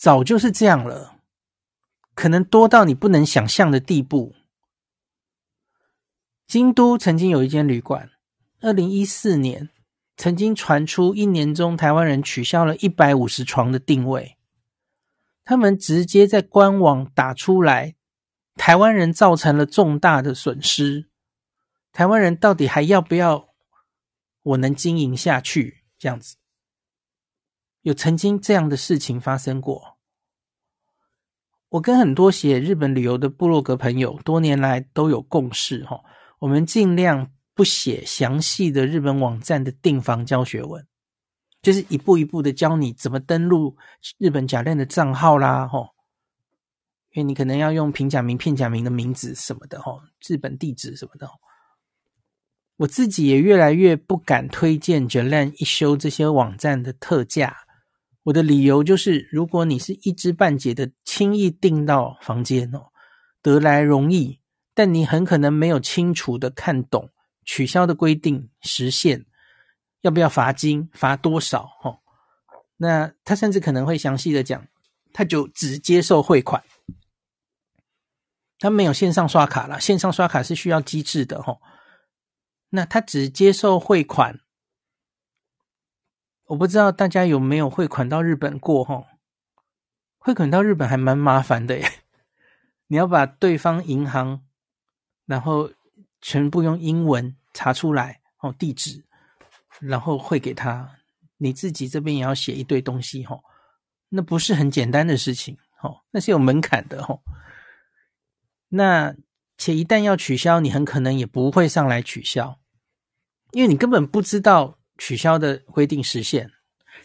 [0.00, 1.18] 早就是这样了，
[2.14, 4.34] 可能多到你不能想象的地步。
[6.46, 8.08] 京都曾经有一间旅馆，
[8.62, 9.68] 二零一四年
[10.16, 14.38] 曾经传出一年中台湾人取消了一百五十床的定位，
[15.44, 17.94] 他们直接在官网打出来。
[18.56, 21.10] 台湾人造成了重大的损失，
[21.92, 23.50] 台湾人到底还要不要
[24.42, 25.84] 我能经营下去？
[25.98, 26.36] 这样子，
[27.82, 29.89] 有曾经这样的事情发生过。
[31.70, 36.00] 我跟很多写日本旅游的部落格朋友多年来都有共识哈，
[36.40, 40.84] 我们尽量不写详细的日本网站的订房教学文，
[41.62, 43.76] 就是一步一步的教你怎么登录
[44.18, 45.90] 日本假链的账号啦，吼。
[47.12, 51.28] 因为你可能要用平假名、片假名的名字什么的，哈，日本地址什么的。
[52.76, 57.56] 我自己也越来越不敢推荐 Jalan 一休这些网站的特价。
[58.24, 62.88] 我的理由就是，如果你是一知半解的，轻易订到房间哦，
[63.40, 64.40] 得来容易，
[64.74, 67.10] 但你很可能没有清楚的看懂
[67.44, 69.24] 取消的规定时限，
[70.02, 71.70] 要不要罚金，罚多少？
[71.82, 72.00] 哦，
[72.76, 74.66] 那他甚至可能会详细的讲，
[75.12, 76.62] 他就只接受汇款。
[78.58, 81.62] 他没有线上刷卡了，线上刷卡是需要机制的吼。
[82.68, 84.38] 那他只接受汇款，
[86.50, 89.06] 我不知道大家有没有汇款到日本过吼？
[90.18, 91.88] 汇款到日本还蛮麻烦的耶，
[92.88, 94.42] 你要把对方银行，
[95.26, 95.70] 然后
[96.20, 99.04] 全部用英文查出来哦，地址，
[99.78, 100.96] 然后汇给他，
[101.36, 103.44] 你自己这边也要写一堆东西吼，
[104.08, 107.22] 那不是很简单的事情吼，那是有门槛的吼。
[108.70, 109.14] 那
[109.56, 112.58] 且一旦要取消，你很可能也不会上来取消，
[113.52, 116.52] 因为你根本不知道取消的规定实现，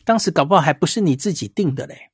[0.03, 2.11] 当时搞不好还不是你自己定的嘞。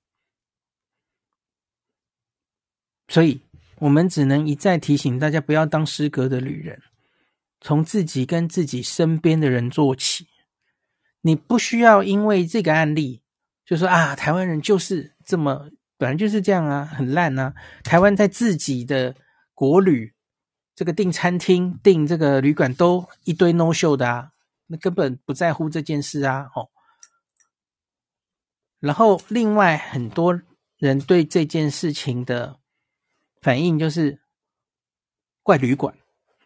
[3.08, 3.42] 所以，
[3.80, 6.82] 我们只能一再提醒大家，不要当失格的旅人，
[7.60, 10.28] 从自己跟自己身边的人做起。
[11.22, 13.24] 你不需要因为这个案例，
[13.66, 19.16] 就说啊，台湾人就是这么，本来就是这样啊，很烂啊，台湾在自己的。
[19.54, 20.16] 国旅
[20.74, 24.31] 这个订餐厅、订这个旅馆都一堆 no show 的啊，
[24.72, 26.70] 那根本不在乎这件事啊，哦。
[28.80, 30.42] 然后另外很多
[30.78, 32.58] 人对这件事情的
[33.42, 34.22] 反应就是
[35.44, 35.94] 怪旅馆，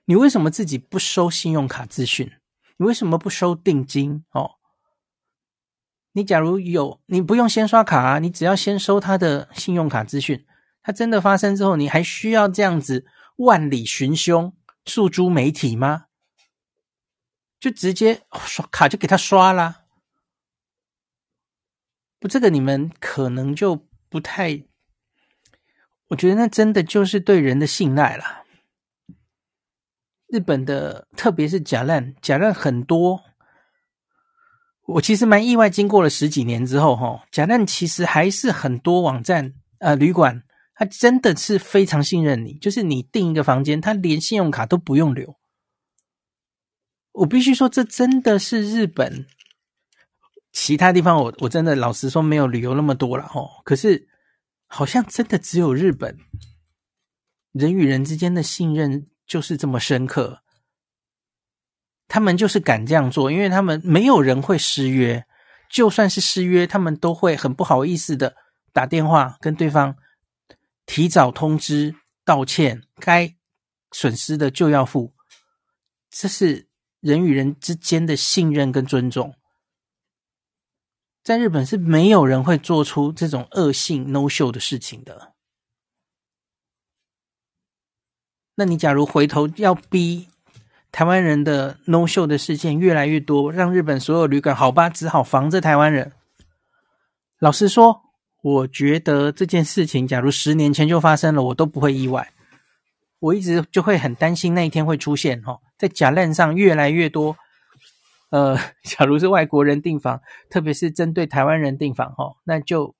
[0.06, 2.32] 你为什么自己不收信用卡资讯？
[2.78, 4.26] 你为什么不收定金？
[4.32, 4.56] 哦，
[6.14, 10.46] 你假如有，你不用先刷卡啊，你只要先收他的信用卡资讯。
[10.82, 13.06] 他真的发生之后，你还需要这样子
[13.38, 14.54] 万里寻凶、
[14.86, 16.05] 诉诸媒体吗？
[17.60, 19.84] 就直接刷卡就给他刷啦。
[22.20, 24.64] 不，这个你们可能就不太，
[26.08, 28.44] 我觉得那真的就是对人的信赖了。
[30.28, 33.24] 日本的，特别是假烂，假烂很多。
[34.88, 40.44] 我其实蛮意外，经过了十几年之后，哈，假烂其实还是很多网站呃旅馆。
[40.78, 45.38] 他真的是非常信任你，就是你订一个房间，他连信用卡都不用留。
[47.16, 49.26] 我必须说，这真的是日本。
[50.52, 53.50] 其他地方我我真的老实说没有旅游那么多了哦。
[53.64, 54.08] 可是
[54.68, 56.18] 好像真的只有日本，
[57.52, 60.42] 人与人之间的信任就是这么深刻。
[62.08, 65.26] 他们就是敢这样做，因为他们没有人会失约，
[65.70, 68.36] 就算是失约，他们都会很不好意思的
[68.72, 69.96] 打电话跟对方。
[70.86, 73.36] 提早通知道歉，该
[73.92, 75.16] 损失的就要付，
[76.12, 76.65] 这是
[77.06, 79.36] 人与人之间的信任跟尊重。
[81.24, 85.34] 在日本是没有人会做出这种恶性 no show 的事情的。
[88.56, 90.30] 那你假如回头要逼
[90.92, 96.12] 台湾人的 no show 的事件越来越多，让日本所有旅馆好吧，只好防着台湾人。
[97.38, 98.02] 老实说，
[98.42, 102.34] 我觉得这件事情假如十年前就发生了，我都不会意外。
[103.20, 107.38] 我一直就会很担心那一天会出现哈，在假烂上越来越多。
[108.30, 112.96] 呃， 假如是外国人订房，特别是针对台湾人订房哈，那就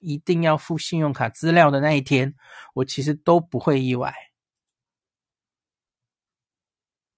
[0.00, 2.34] 一定要付信用卡资料的那一天，
[2.74, 4.12] 我其实都不会意外。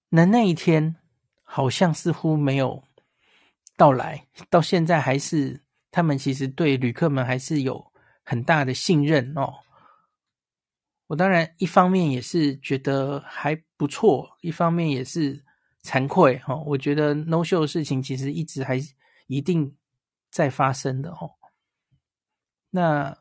[0.09, 0.97] 那那一天
[1.43, 2.83] 好像似乎没有
[3.77, 7.93] 到来，到现在还是他们其实对旅客们还是有
[8.23, 9.55] 很大的信任哦。
[11.07, 15.45] 我当然一方面也是觉得还不错，一方面也是。
[15.87, 18.77] 惭愧哈，我觉得 no show 的事情其实一直还
[19.29, 19.77] 一定
[20.33, 21.31] 在发生的哦。
[22.71, 23.17] 那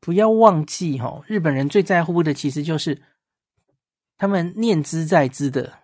[0.00, 3.02] 不要忘记哈，日本人最在乎的其实就是
[4.16, 5.80] 他们念兹在兹的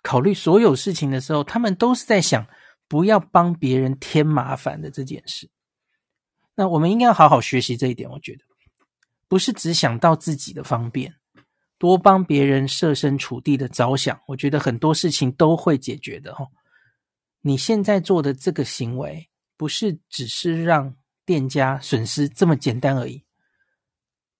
[0.00, 2.46] 考虑所有事情的时候，他们都是在想
[2.86, 5.50] 不要帮别人添麻烦的这件事。
[6.54, 8.44] 那我们应该要好好学习这一点，我觉得
[9.28, 11.14] 不是只想到自己的方便。
[11.78, 16.48] 多帮别人设身处地的着想，我觉得很多事情都会解决的哦。
[17.40, 23.22] 你现在做的这个行为，不是只是让店家损失这么简单而已。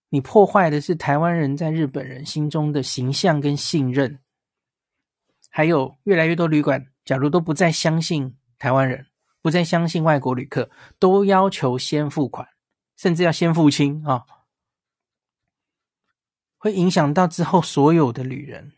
[0.08, 4.18] 你破坏的是台湾人在日本人心中的形象跟信任。
[5.48, 9.06] 还有越来越多旅馆，假如都不再相信台湾人，
[9.42, 10.68] 不再相信外国旅客，
[10.98, 12.48] 都要求先付款，
[12.96, 14.24] 甚至要先付清啊。
[16.58, 18.72] 会影响到之后所有的旅人。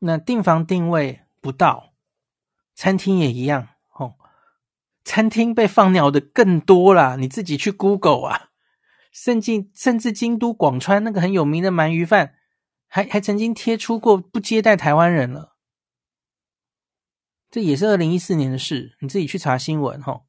[0.00, 1.92] 那订房定位不到，
[2.74, 4.16] 餐厅也一样哦。
[5.04, 8.48] 餐厅被放鸟的更多啦，你自己去 Google 啊。
[9.12, 12.36] 甚至甚至京都广川那个很有名的鳗鱼饭，
[12.86, 15.56] 还还曾经贴出过不接待台湾人了。
[17.50, 20.22] 这也是二零一四年的事，你自己去查新闻哈。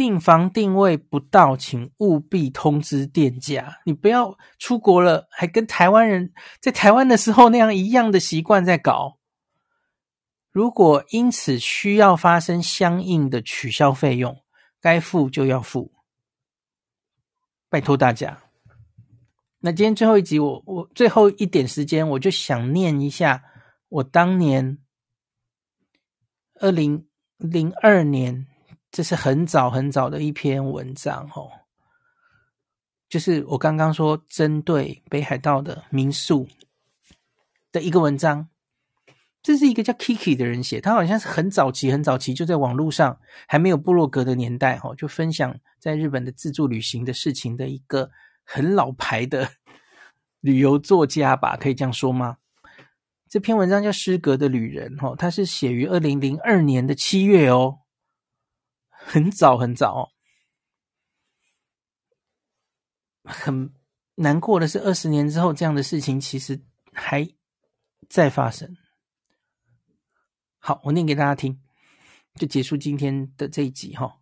[0.00, 3.80] 订房定位不到，请务必通知店家。
[3.84, 9.18] 你不要出国了，还跟台湾人在台湾的时候那样一样的习惯在搞。
[10.50, 14.42] 如果因此需要发生相应的取消费用，
[14.80, 15.92] 该付就要付。
[17.68, 18.42] 拜托大家。
[19.58, 23.44] 那今天最后一集我，我我最后一点时间，我就想念一下
[23.90, 24.78] 我当年
[26.54, 28.46] 二零零二年。
[28.90, 31.50] 这是很早很早的一篇文章哦，
[33.08, 36.48] 就是我刚刚说针对北海道的民宿
[37.72, 38.48] 的一个文章。
[39.42, 43.18] 这是一个叫 Kiki 的人写，他好像是很早期很早期就在网络上
[43.48, 48.10] 还没有部落格的年代哦，就分享在日本的自助旅行的事情的一个
[48.44, 49.48] 很老牌的
[50.40, 52.36] 旅游作家吧，可以这样说吗？
[53.30, 57.79] 这篇文章叫《失格的旅人》哦，他是写于二零零二年的七月哦。
[59.04, 60.08] 很早很早，哦
[63.24, 63.72] 很
[64.14, 66.60] 难过的是，二十年之后，这样的事情其实
[66.92, 67.28] 还
[68.08, 68.76] 在发生。
[70.58, 71.60] 好，我念给大家听，
[72.34, 74.18] 就结束今天的这一集哈。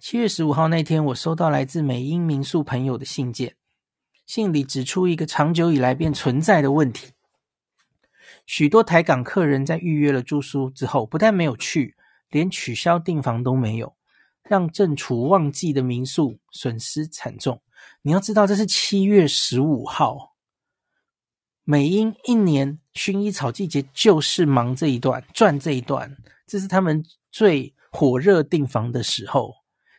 [0.00, 3.56] 七月十五号那天，我收到来自美英民宿朋友的信件，
[4.26, 7.12] 信里指出一个长久以来便存在的问题：
[8.44, 11.96] 许多台港客人在预约了住宿之后，不但没有去，
[12.28, 13.96] 连取消订房都没有。
[14.48, 17.60] 让正处旺季的民宿损失惨重。
[18.02, 20.34] 你要知道，这是七月十五号，
[21.64, 26.16] 美英一年薰衣草季节就是忙这一段，赚这一段，
[26.46, 29.54] 这是他们最火热订房的时候，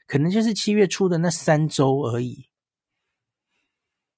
[0.06, 2.50] 可能就是七月初的那三周而已。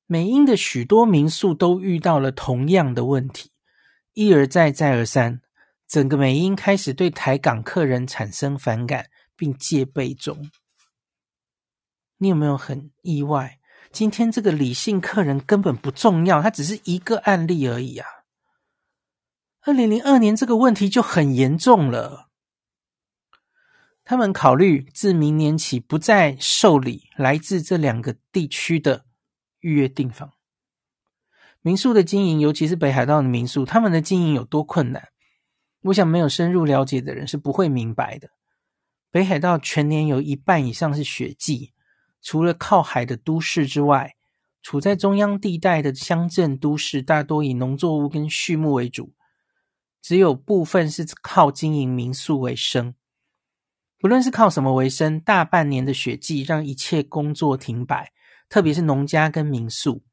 [0.07, 3.51] 美英的许多民宿都遇到了同样的问题，
[4.13, 5.41] 一而再，再而三，
[5.87, 9.07] 整个美英开始对台港客人产生反感。
[9.35, 10.49] 并戒备中，
[12.17, 13.59] 你有没有很意外？
[13.91, 18.07] 今天这个李姓客人根本不重要，他只是一个案例而已啊。
[19.61, 22.29] 二零零二年这个问题就很严重了，
[24.03, 29.05] 他们考虑自明年起不再受理来自这两个地区的
[29.61, 30.33] 预约订房。
[31.61, 35.09] 民宿的经营，尤其是北海道的民宿，他们的经营有多困难？
[35.81, 38.29] 我想没有深入了解的人是不会明白的。
[39.15, 41.71] 北海道全年有一半以上是雪季，
[42.21, 44.17] 除了靠海的都市之外，
[44.61, 49.13] 处在中央地带的乡镇都市大多以农作物跟畜牧为主。
[50.01, 52.93] 只有部分是靠经营民宿为生。
[53.97, 58.11] 不论是靠什么为生，大半年的雪季让一切工作停摆，
[58.49, 60.03] 特别是农家跟民宿。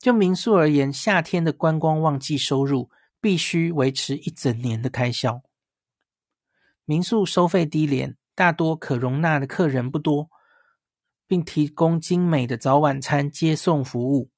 [0.00, 5.40] 就民宿而言，夏天的观光旺季收入必须维持一整年的开销。
[6.84, 10.30] 民宿收费低廉，大多可容纳的客人不多，
[11.26, 14.30] 并提供精美的早晚餐接送服务。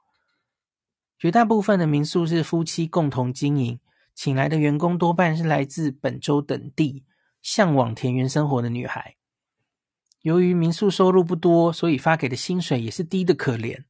[1.19, 3.81] 绝大部分的民宿是夫妻共同经营，
[4.15, 7.05] 请来的员工多半是来自本州等地，
[7.41, 9.17] 向往田园生活的女孩。
[10.21, 13.85] 由于民宿收入不多，所以发给的薪水也是低的可怜。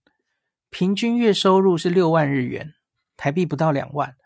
[0.70, 2.74] 平均月收入是六万日元，
[3.16, 4.16] 台币不到两万。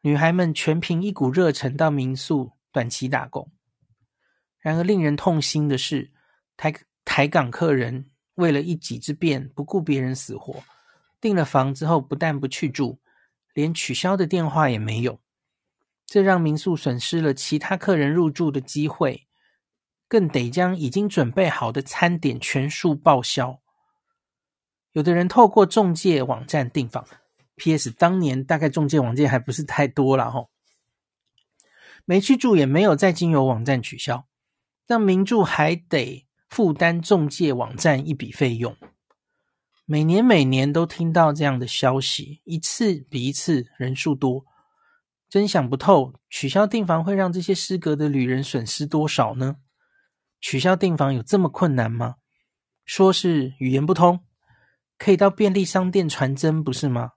[0.00, 3.52] 女孩们全凭一股热忱到民宿短期打工。
[4.60, 6.12] 然而令人痛心的是，
[6.56, 10.62] 台台港客人为了一己之便，不顾别人死活，
[11.20, 13.00] 订了房之后不但不去住，
[13.54, 15.18] 连取消的电话也没有。
[16.06, 19.26] 这让民宿损失了其他客人入住的机会，
[20.08, 23.60] 更得将已经准备好的餐点全数报销。
[24.92, 27.06] 有的人透过中介网站订房
[27.54, 27.92] ，P.S.
[27.92, 30.50] 当年大概中介网站还不是太多了吼，
[32.04, 34.26] 没去住也没有再经由网站取消，
[34.90, 38.76] 让民宿还得负担中介网站一笔费用。
[39.86, 44.44] 每年每年都听到这样的消息，一次比一次人数多，
[45.28, 49.58] 真想不透，取消订房会让这些失格的旅人损失多少呢？
[50.40, 52.16] 取消订房有这么困难吗？
[52.84, 54.18] 说是语言不通。
[54.98, 57.12] 可以到便利商店传真，不是吗？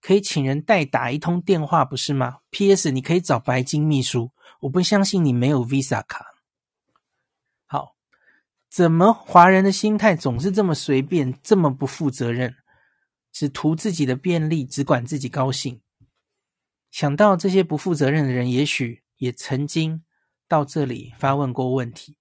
[0.00, 2.90] 可以请人代打一通电话，不是吗？P.S.
[2.90, 4.30] 你可以找白金秘书，
[4.62, 6.31] 我不相信你没有 Visa 卡。
[8.72, 12.56] 怎么华人的心态总是这么随便，这么不负责任，
[13.30, 15.82] 只图自己的便利，只管自己高兴？
[16.90, 20.02] 想到这些不负责任的人，也许也曾经
[20.48, 22.16] 到这里发问过问题，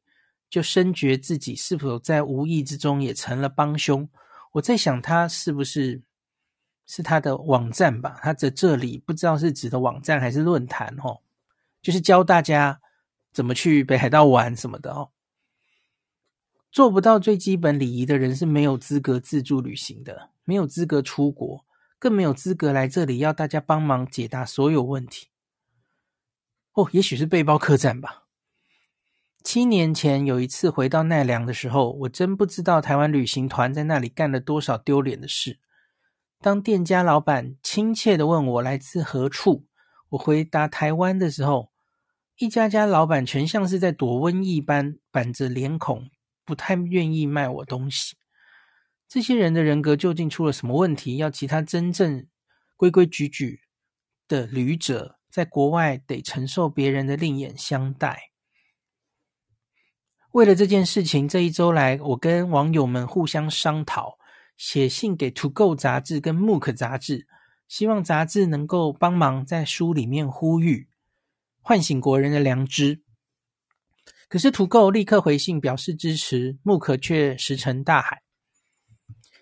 [0.50, 4.10] 就深觉自己是否在无意之中也成了帮凶。
[4.52, 6.02] 我在想，他是不是
[6.86, 8.20] 是他的网站吧？
[8.22, 11.22] 他在这里不知道是指的网站还是论坛哦，
[11.82, 12.82] 就是教大家
[13.32, 15.12] 怎么去北海道玩什么的哦。
[16.72, 21.66] 做不到最基本礼仪的人是没有资格自助旅行的，没有资格出国，
[22.00, 25.28] 更没有资格来这里要大家帮忙解答所有问题。
[26.74, 28.24] 哦，也许是背包客栈吧。
[29.44, 35.60] 七年前有一次回到奈良的时候，我真不知道台湾旅行团在那里干了多少丢脸的事。
[36.40, 39.66] 当店家老板亲切地问我来自何处，
[40.10, 41.72] 我回答台湾的时候，
[42.38, 46.10] 一家家老板全像是在躲瘟疫般板着脸孔，
[46.52, 48.18] 不太愿意卖我东西。
[49.08, 51.16] 这些人的人格究竟出了什么问题？
[51.16, 52.28] 要其他真正
[52.76, 53.62] 规规矩矩
[54.28, 58.32] 的旅者在国外得承受别人的另眼相待？
[60.34, 64.18] 为了这件事情，这一周来，我跟网友们互相商讨，
[64.58, 67.28] 写信给《To Go》杂志跟《MOOC》杂志，
[67.70, 70.90] 希望杂志能够帮忙在书里面呼吁，
[71.62, 73.04] 唤醒国人的良知。
[74.32, 78.22] 可是《To Go》立刻回信表示支持，《木可》却石沉大海。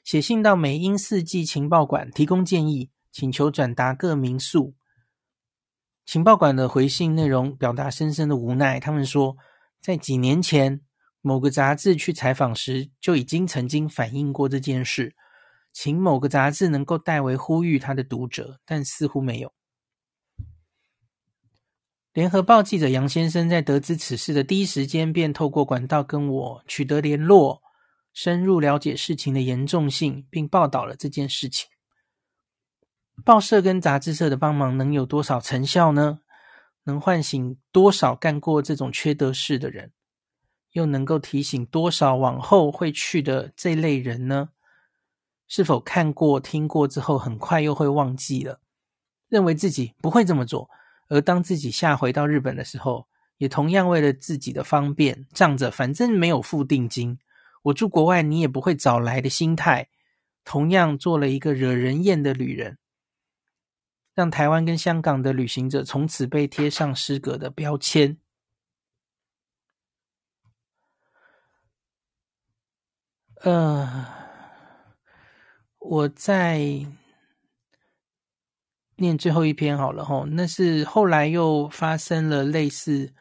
[0.04, 4.74] 写信到美英四季情报馆提供建议，请求转达各民宿。
[6.08, 9.38] 情报馆的回信内容表达深深的无奈，他们说，
[9.80, 10.82] 在几年前，
[11.22, 15.16] 某个杂志去采访时，就已经曾经反映过这件事，
[15.72, 19.54] 请某个杂志能够代为呼吁他的读者，但似乎没有。
[22.20, 27.62] 联合报记者杨先生在得知此事的第一时间，便透过管道跟我取得联络，
[28.12, 31.70] 深入了解事情的严重性，并报道了这件事情。
[33.24, 36.20] 报社跟杂志社的帮忙能有多少成效呢？
[36.84, 39.94] 能唤醒多少干过这种缺德事的人，
[40.74, 44.50] 又能够提醒多少往后会去的这类人呢？
[45.48, 48.60] 是否看过、听过之后，很快又会忘记了，
[49.30, 50.70] 认为自己不会这么做，
[51.10, 53.08] 而当自己下回到日本的时候，
[53.38, 57.20] 也同样为了自己的方便，仗着反正没有付定金，
[57.64, 59.90] 我住国外你也不会找来的心态，
[60.46, 62.78] 同样做了一个惹人厌的旅人。
[64.14, 68.18] 让台湾跟香港的旅行者从此被贴上失格的标签。
[73.36, 74.06] 呃，
[75.78, 76.86] 我在
[79.00, 83.14] 念最后一篇好了吼，那是后来又发生了类似，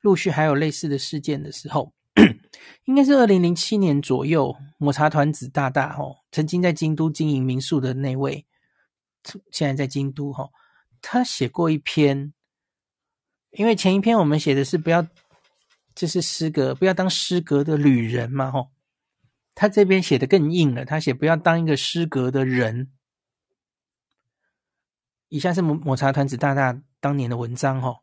[0.00, 1.92] 陆续还有类似的事件的时候，
[2.84, 8.46] 应该是二零零七年左右，抹茶团子大大吼，曾经在京都经营民宿的那位。
[9.50, 10.48] 现在在京都哈，
[11.02, 12.32] 他写过一篇
[13.50, 15.06] 因为前一篇我们写的是不要，
[15.94, 18.68] 这是失格，不要当失格的旅人嘛，吼。
[19.58, 22.90] 他这边写的更硬了，他写不要当一个失格的人。
[25.28, 27.96] 以下是抹抹茶团子大大当年的文章，吼，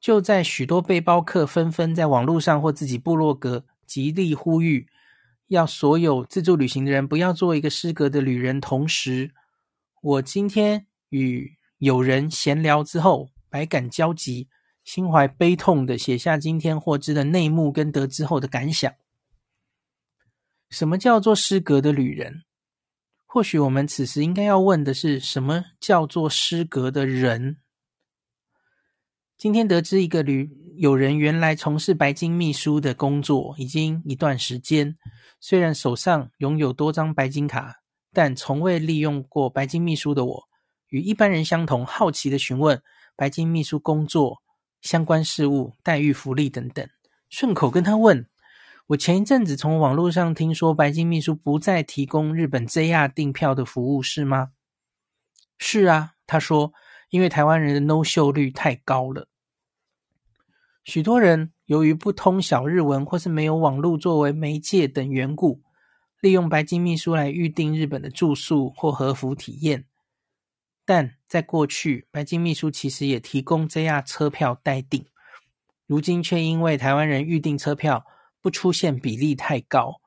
[0.00, 4.88] 就在许多背包客纷纷在网络上或自己部落格极力呼吁，
[5.48, 8.60] 要所有自助旅行的人不要做一个失格的旅人。
[8.60, 9.32] 同时，
[10.00, 14.48] 我今天与友人闲聊之后，百感交集，
[14.84, 18.92] 心怀悲痛的写下今天获知的内幕跟得知后的感想。
[20.70, 22.44] 什么叫做失格的旅人？
[23.32, 27.58] 或许我们此时应该要问的是，什么叫做失格的人？
[29.36, 34.98] 今天得知一个旅友人原来从事白金秘书的工作已经一段时间，
[35.38, 37.76] 虽然手上拥有多张白金卡，
[38.12, 40.48] 但从未利用过白金秘书的我，
[40.88, 42.82] 与一般人相同，好奇的询问
[43.14, 44.42] 白金秘书工作
[44.80, 46.84] 相关事务、待遇、福利等等，
[47.28, 48.26] 顺口跟他问。
[48.90, 54.50] 我前一阵子从网络上听说，白金秘书不再提供日本 JR 订票的服务，是吗？
[55.58, 56.72] 是啊，他说，
[57.10, 59.28] 因为台湾人的 no show 率太高了，
[60.82, 65.62] 许多人由于不通晓日文或是没有网络作为媒介等缘故，
[66.20, 69.84] 利用白金秘书来预订日本的住宿或和服体验。
[70.84, 75.06] 但在过去，白金秘书其实也提供 JR 车票代订，
[75.86, 78.04] 如今却因为台湾人预订车票。
[78.40, 80.00] 不出现比例太高，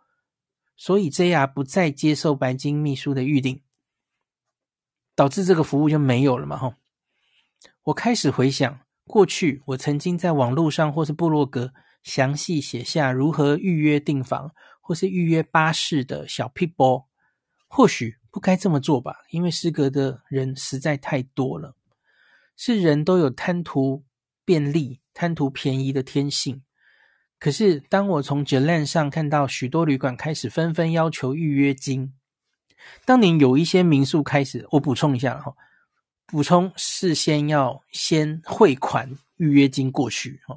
[0.75, 3.61] 所以 JR 不再接受白金秘书的预订，
[5.15, 6.57] 导致这个服务就没有了嘛？
[6.57, 6.75] 吼！
[7.83, 17.05] 我开始回想过去，我曾经在网络上或是部落格详细写下如何预约订房或是预约巴士的小 people，，
[17.67, 21.75] 或许不该这么做吧，因为失格的人实在太多了。
[22.55, 24.05] 是人都有贪图
[24.45, 26.63] 便利、贪图便宜的天性。
[27.43, 32.13] 可是，当我从 Jalan 上看到许多旅馆开始纷纷要求预约金，
[33.03, 35.53] 当年有一些民宿开始，我补充一下哈，
[36.25, 40.55] 补充事先要先汇款预约金过去哈。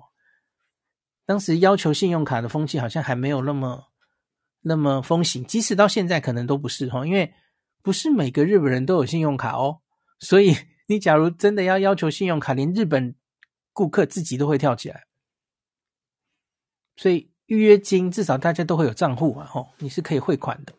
[1.24, 3.88] 当时要求信用卡的风气好像还没有那么
[4.60, 7.34] 那么风行，即使到现在可能都不是哈，因为
[7.82, 9.80] 不是每个日本人都有信用卡哦，
[10.20, 10.56] 所以
[10.86, 13.16] 你假如真的要要求信用卡，连日本
[13.72, 15.05] 顾客自己都会跳起来。
[16.96, 20.72] 所以预约金至少大家都会有账户嘛，吼，你是可以汇款的。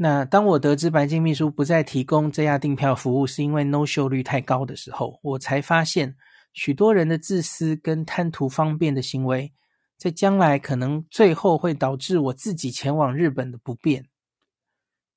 [0.00, 6.14] 那当我得知白金秘书不再提供 JR 订票服务，是因为 no show 率太高的时候，我才发现
[6.52, 9.52] 许多人的自私跟贪图方便的行为，
[9.96, 14.06] 在将来可能最后会导致我自己前往日本的不便。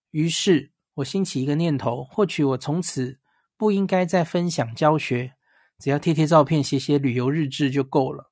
[0.09, 3.20] 于是我兴起一个念头，或许我从此
[3.57, 5.34] 不应该再分享教学，
[5.78, 8.31] 只要贴贴照片、写写旅游日志就够了。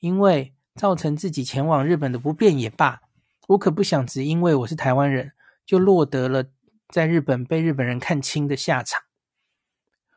[0.00, 3.00] 因为造成自己前往日本的不便也罢，
[3.48, 5.32] 我可不想只因为我是台湾人，
[5.66, 6.44] 就落得了
[6.88, 9.02] 在日本被日本人看轻的下场。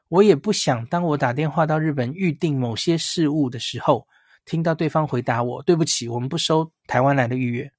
[0.08, 4.08] 我也不想当我打电话到日本预定某些事物的时候，
[4.44, 7.72] 听到对方回答我：“对不起，我们不收台湾来的预约。”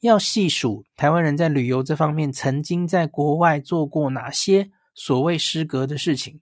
[0.00, 6.40] 要细数台湾人在旅游这方面曾经在国外做过哪些所谓失格的事情，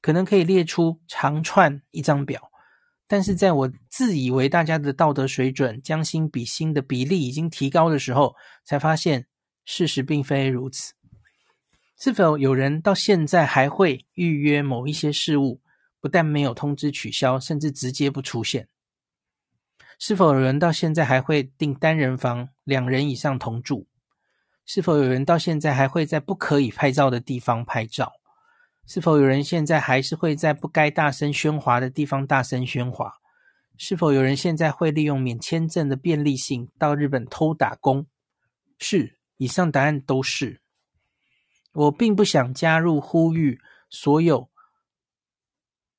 [0.00, 2.49] 可能可以列出长串一张表。
[3.10, 9.26] 但是在我自以为大家的道德水准将心比心的比例已经提高的时候，才发现
[9.64, 10.92] 事实并非如此。
[11.98, 15.60] 是否有人到现在还会预约某一些事物，
[16.00, 18.68] 不但没有通知取消，甚至直接不出现？
[19.98, 23.88] 是否有人到现在还会订单人房，两人以上同住？
[24.64, 28.19] 是否有人到现在还会在不可以拍照的地方拍照？
[28.92, 33.14] 是否有人现在还是会在不该大声喧哗的地方大声喧哗？
[33.78, 38.08] 是否有人现在会利用免签证的便利性到日本偷打工？
[38.80, 40.60] 是，以上答案都是。
[41.72, 44.50] 我并不想加入呼吁所有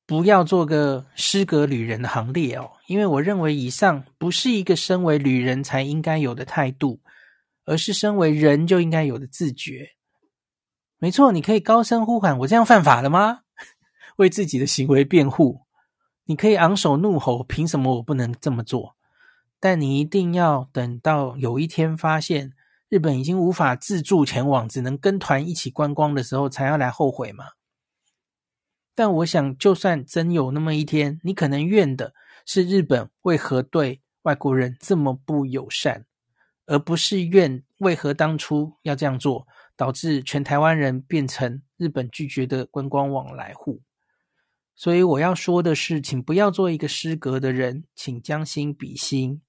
[0.06, 7.00] 不要做个失格旅人的行列哦，因为我认为以上不是一个身为旅人才应该有的态度，
[7.64, 9.92] 而是身为人就应该有的自觉。
[11.02, 13.40] 没错，你可以高声呼喊：“我这样犯法了吗？”
[14.18, 15.62] 为自己的行为辩护。
[16.26, 18.96] 你可以昂首怒吼：“凭什么我不能这么做？”
[19.60, 22.54] 但你一定要等到有一天发现
[22.88, 27.46] 日本已经无法自助前往，只能跟团一起观光的时候，才要来后悔吗？
[28.94, 32.14] 但我想，就算真有那么一天，你可能怨的
[32.46, 36.06] 是日本为何对外国人这么不友善，
[36.68, 39.48] 而不是怨为何当初要这样做。
[39.82, 43.82] 导致全台湾人变成日本拒绝的观光往来户，
[44.76, 49.42] 所以我要说的是，请不要做一个失格的人，请将心比心，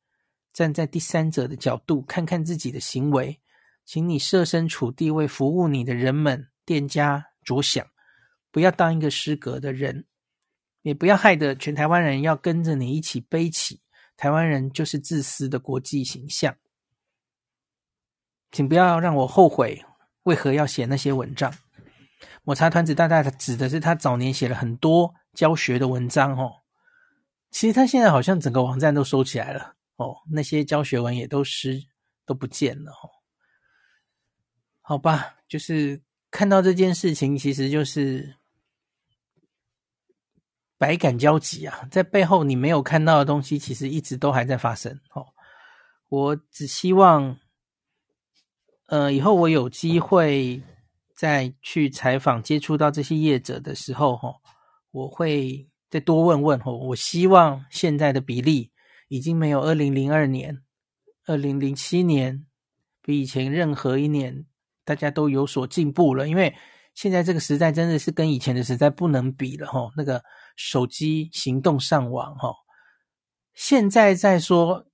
[0.51, 3.43] 站在第三者的角度看看自己的行为，
[3.85, 7.87] 请你设身处地为服务你的人们、店家着想，
[8.51, 10.07] 不要当一个失格的人，
[10.81, 13.83] 也不要害得全台湾人要跟着你一起背起
[14.17, 16.57] 台湾人就是自私的国际形象。
[18.51, 19.85] 请不要让我后悔
[20.25, 21.53] 为何要写那些文章。
[22.45, 26.53] 抹茶团子大大指的是他早年写了很多教学的文章哦，
[27.51, 31.81] 其实他现在好像整个网站都收起来了哦，那些教学文也都失
[32.27, 33.11] 都不见了哦。
[34.81, 38.37] 好吧，就是看到这件事情，其实就是
[40.77, 45.27] 百感交集啊，在背后你没有看到的东西，其实一直都还在发生哦。
[46.09, 47.39] 我只希望，
[48.93, 50.63] 呃，以后我有机会
[51.17, 54.35] 再去采访、接触到这些业者的时候，哈。
[54.91, 56.77] 我会再多问问哦。
[56.77, 58.71] 我希望现在的比例
[59.09, 60.59] 已经没有二零零二年、
[61.25, 62.45] 二零零七年
[63.01, 64.45] 比以前任何一年
[64.85, 66.29] 大家都有所进步了。
[66.29, 66.55] 因为
[66.93, 69.91] 现在这个时代真的是跟以前的时代不能比了哈。
[69.97, 70.23] 那个
[70.55, 72.53] 手机行动上网哈，
[73.55, 74.85] 现在在说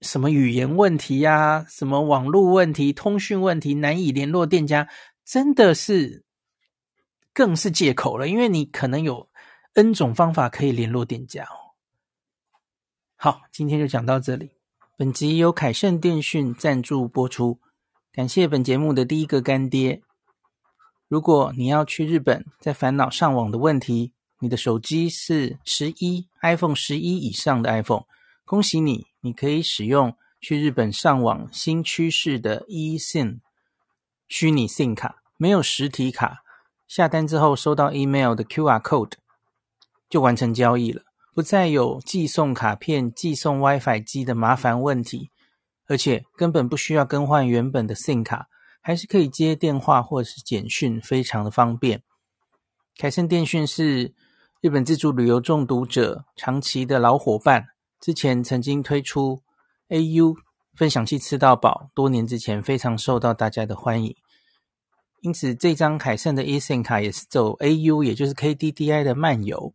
[0.00, 4.88] 什么语言问题呀、什么网络问题、通讯问题难以联络店家，
[5.24, 6.24] 真的是
[7.32, 8.28] 更是借口了。
[8.28, 9.28] 因为你可能有。
[9.74, 11.78] N 种方法可以联络店家哦。
[13.14, 14.50] 好，今天就讲到这里。
[14.96, 17.60] 本集由凯盛电讯赞助播出，
[18.10, 20.02] 感谢本节目的第一个干爹。
[21.06, 28.06] 如果你要去日本，在烦恼上网的问题，你的手机是十一 iPhone 十一以上的 iPhone，
[28.44, 33.40] 恭喜你，你可以使用去日本上网新趋势的 eSIM
[34.28, 36.42] 虚拟 SIM 卡，没有实体卡，
[36.86, 39.12] 下单之后收到 email 的 QR code。
[40.08, 41.02] 就完成交易了，
[41.32, 45.30] 不再有寄送卡片、寄送 WiFi 机的麻烦问题，
[45.86, 48.48] 而且根本不需要更换原本的 SIM 卡，
[48.80, 52.02] 还是可以接电话或者是简讯，非常的方便。
[52.96, 54.12] 凯盛电讯是
[54.60, 57.68] 日本自助旅游中毒者长期的老伙伴，
[58.00, 59.42] 之前曾经推出
[59.90, 60.34] AU
[60.74, 64.16] 分享器吃到饱，多年之前非常受到大家的欢迎。
[65.20, 69.74] 因此，这张凯盛的 eSIM 卡也是走 AU，也就是 KDDI 的漫游。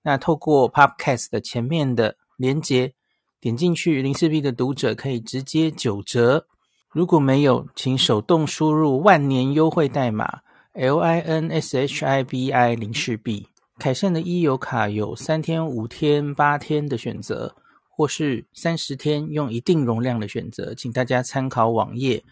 [0.00, 2.94] 那透过 Podcast 的前面的连接
[3.38, 6.46] 点进去，林氏璧的读者可以直接九折。
[6.90, 10.40] 如果没有，请手动输入万年优惠代码
[10.72, 13.48] L I N S H I B I 林氏璧。
[13.78, 17.54] 凯盛的 e 游卡有三天、五天、八天的选择，
[17.88, 22.24] 或是三十天用一定容量的选择，请大家参考网页。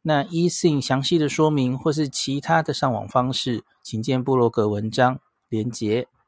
[0.00, 6.08] 那 eSIM 详细的说明或是其他的上网方式，请见部落格文章连结。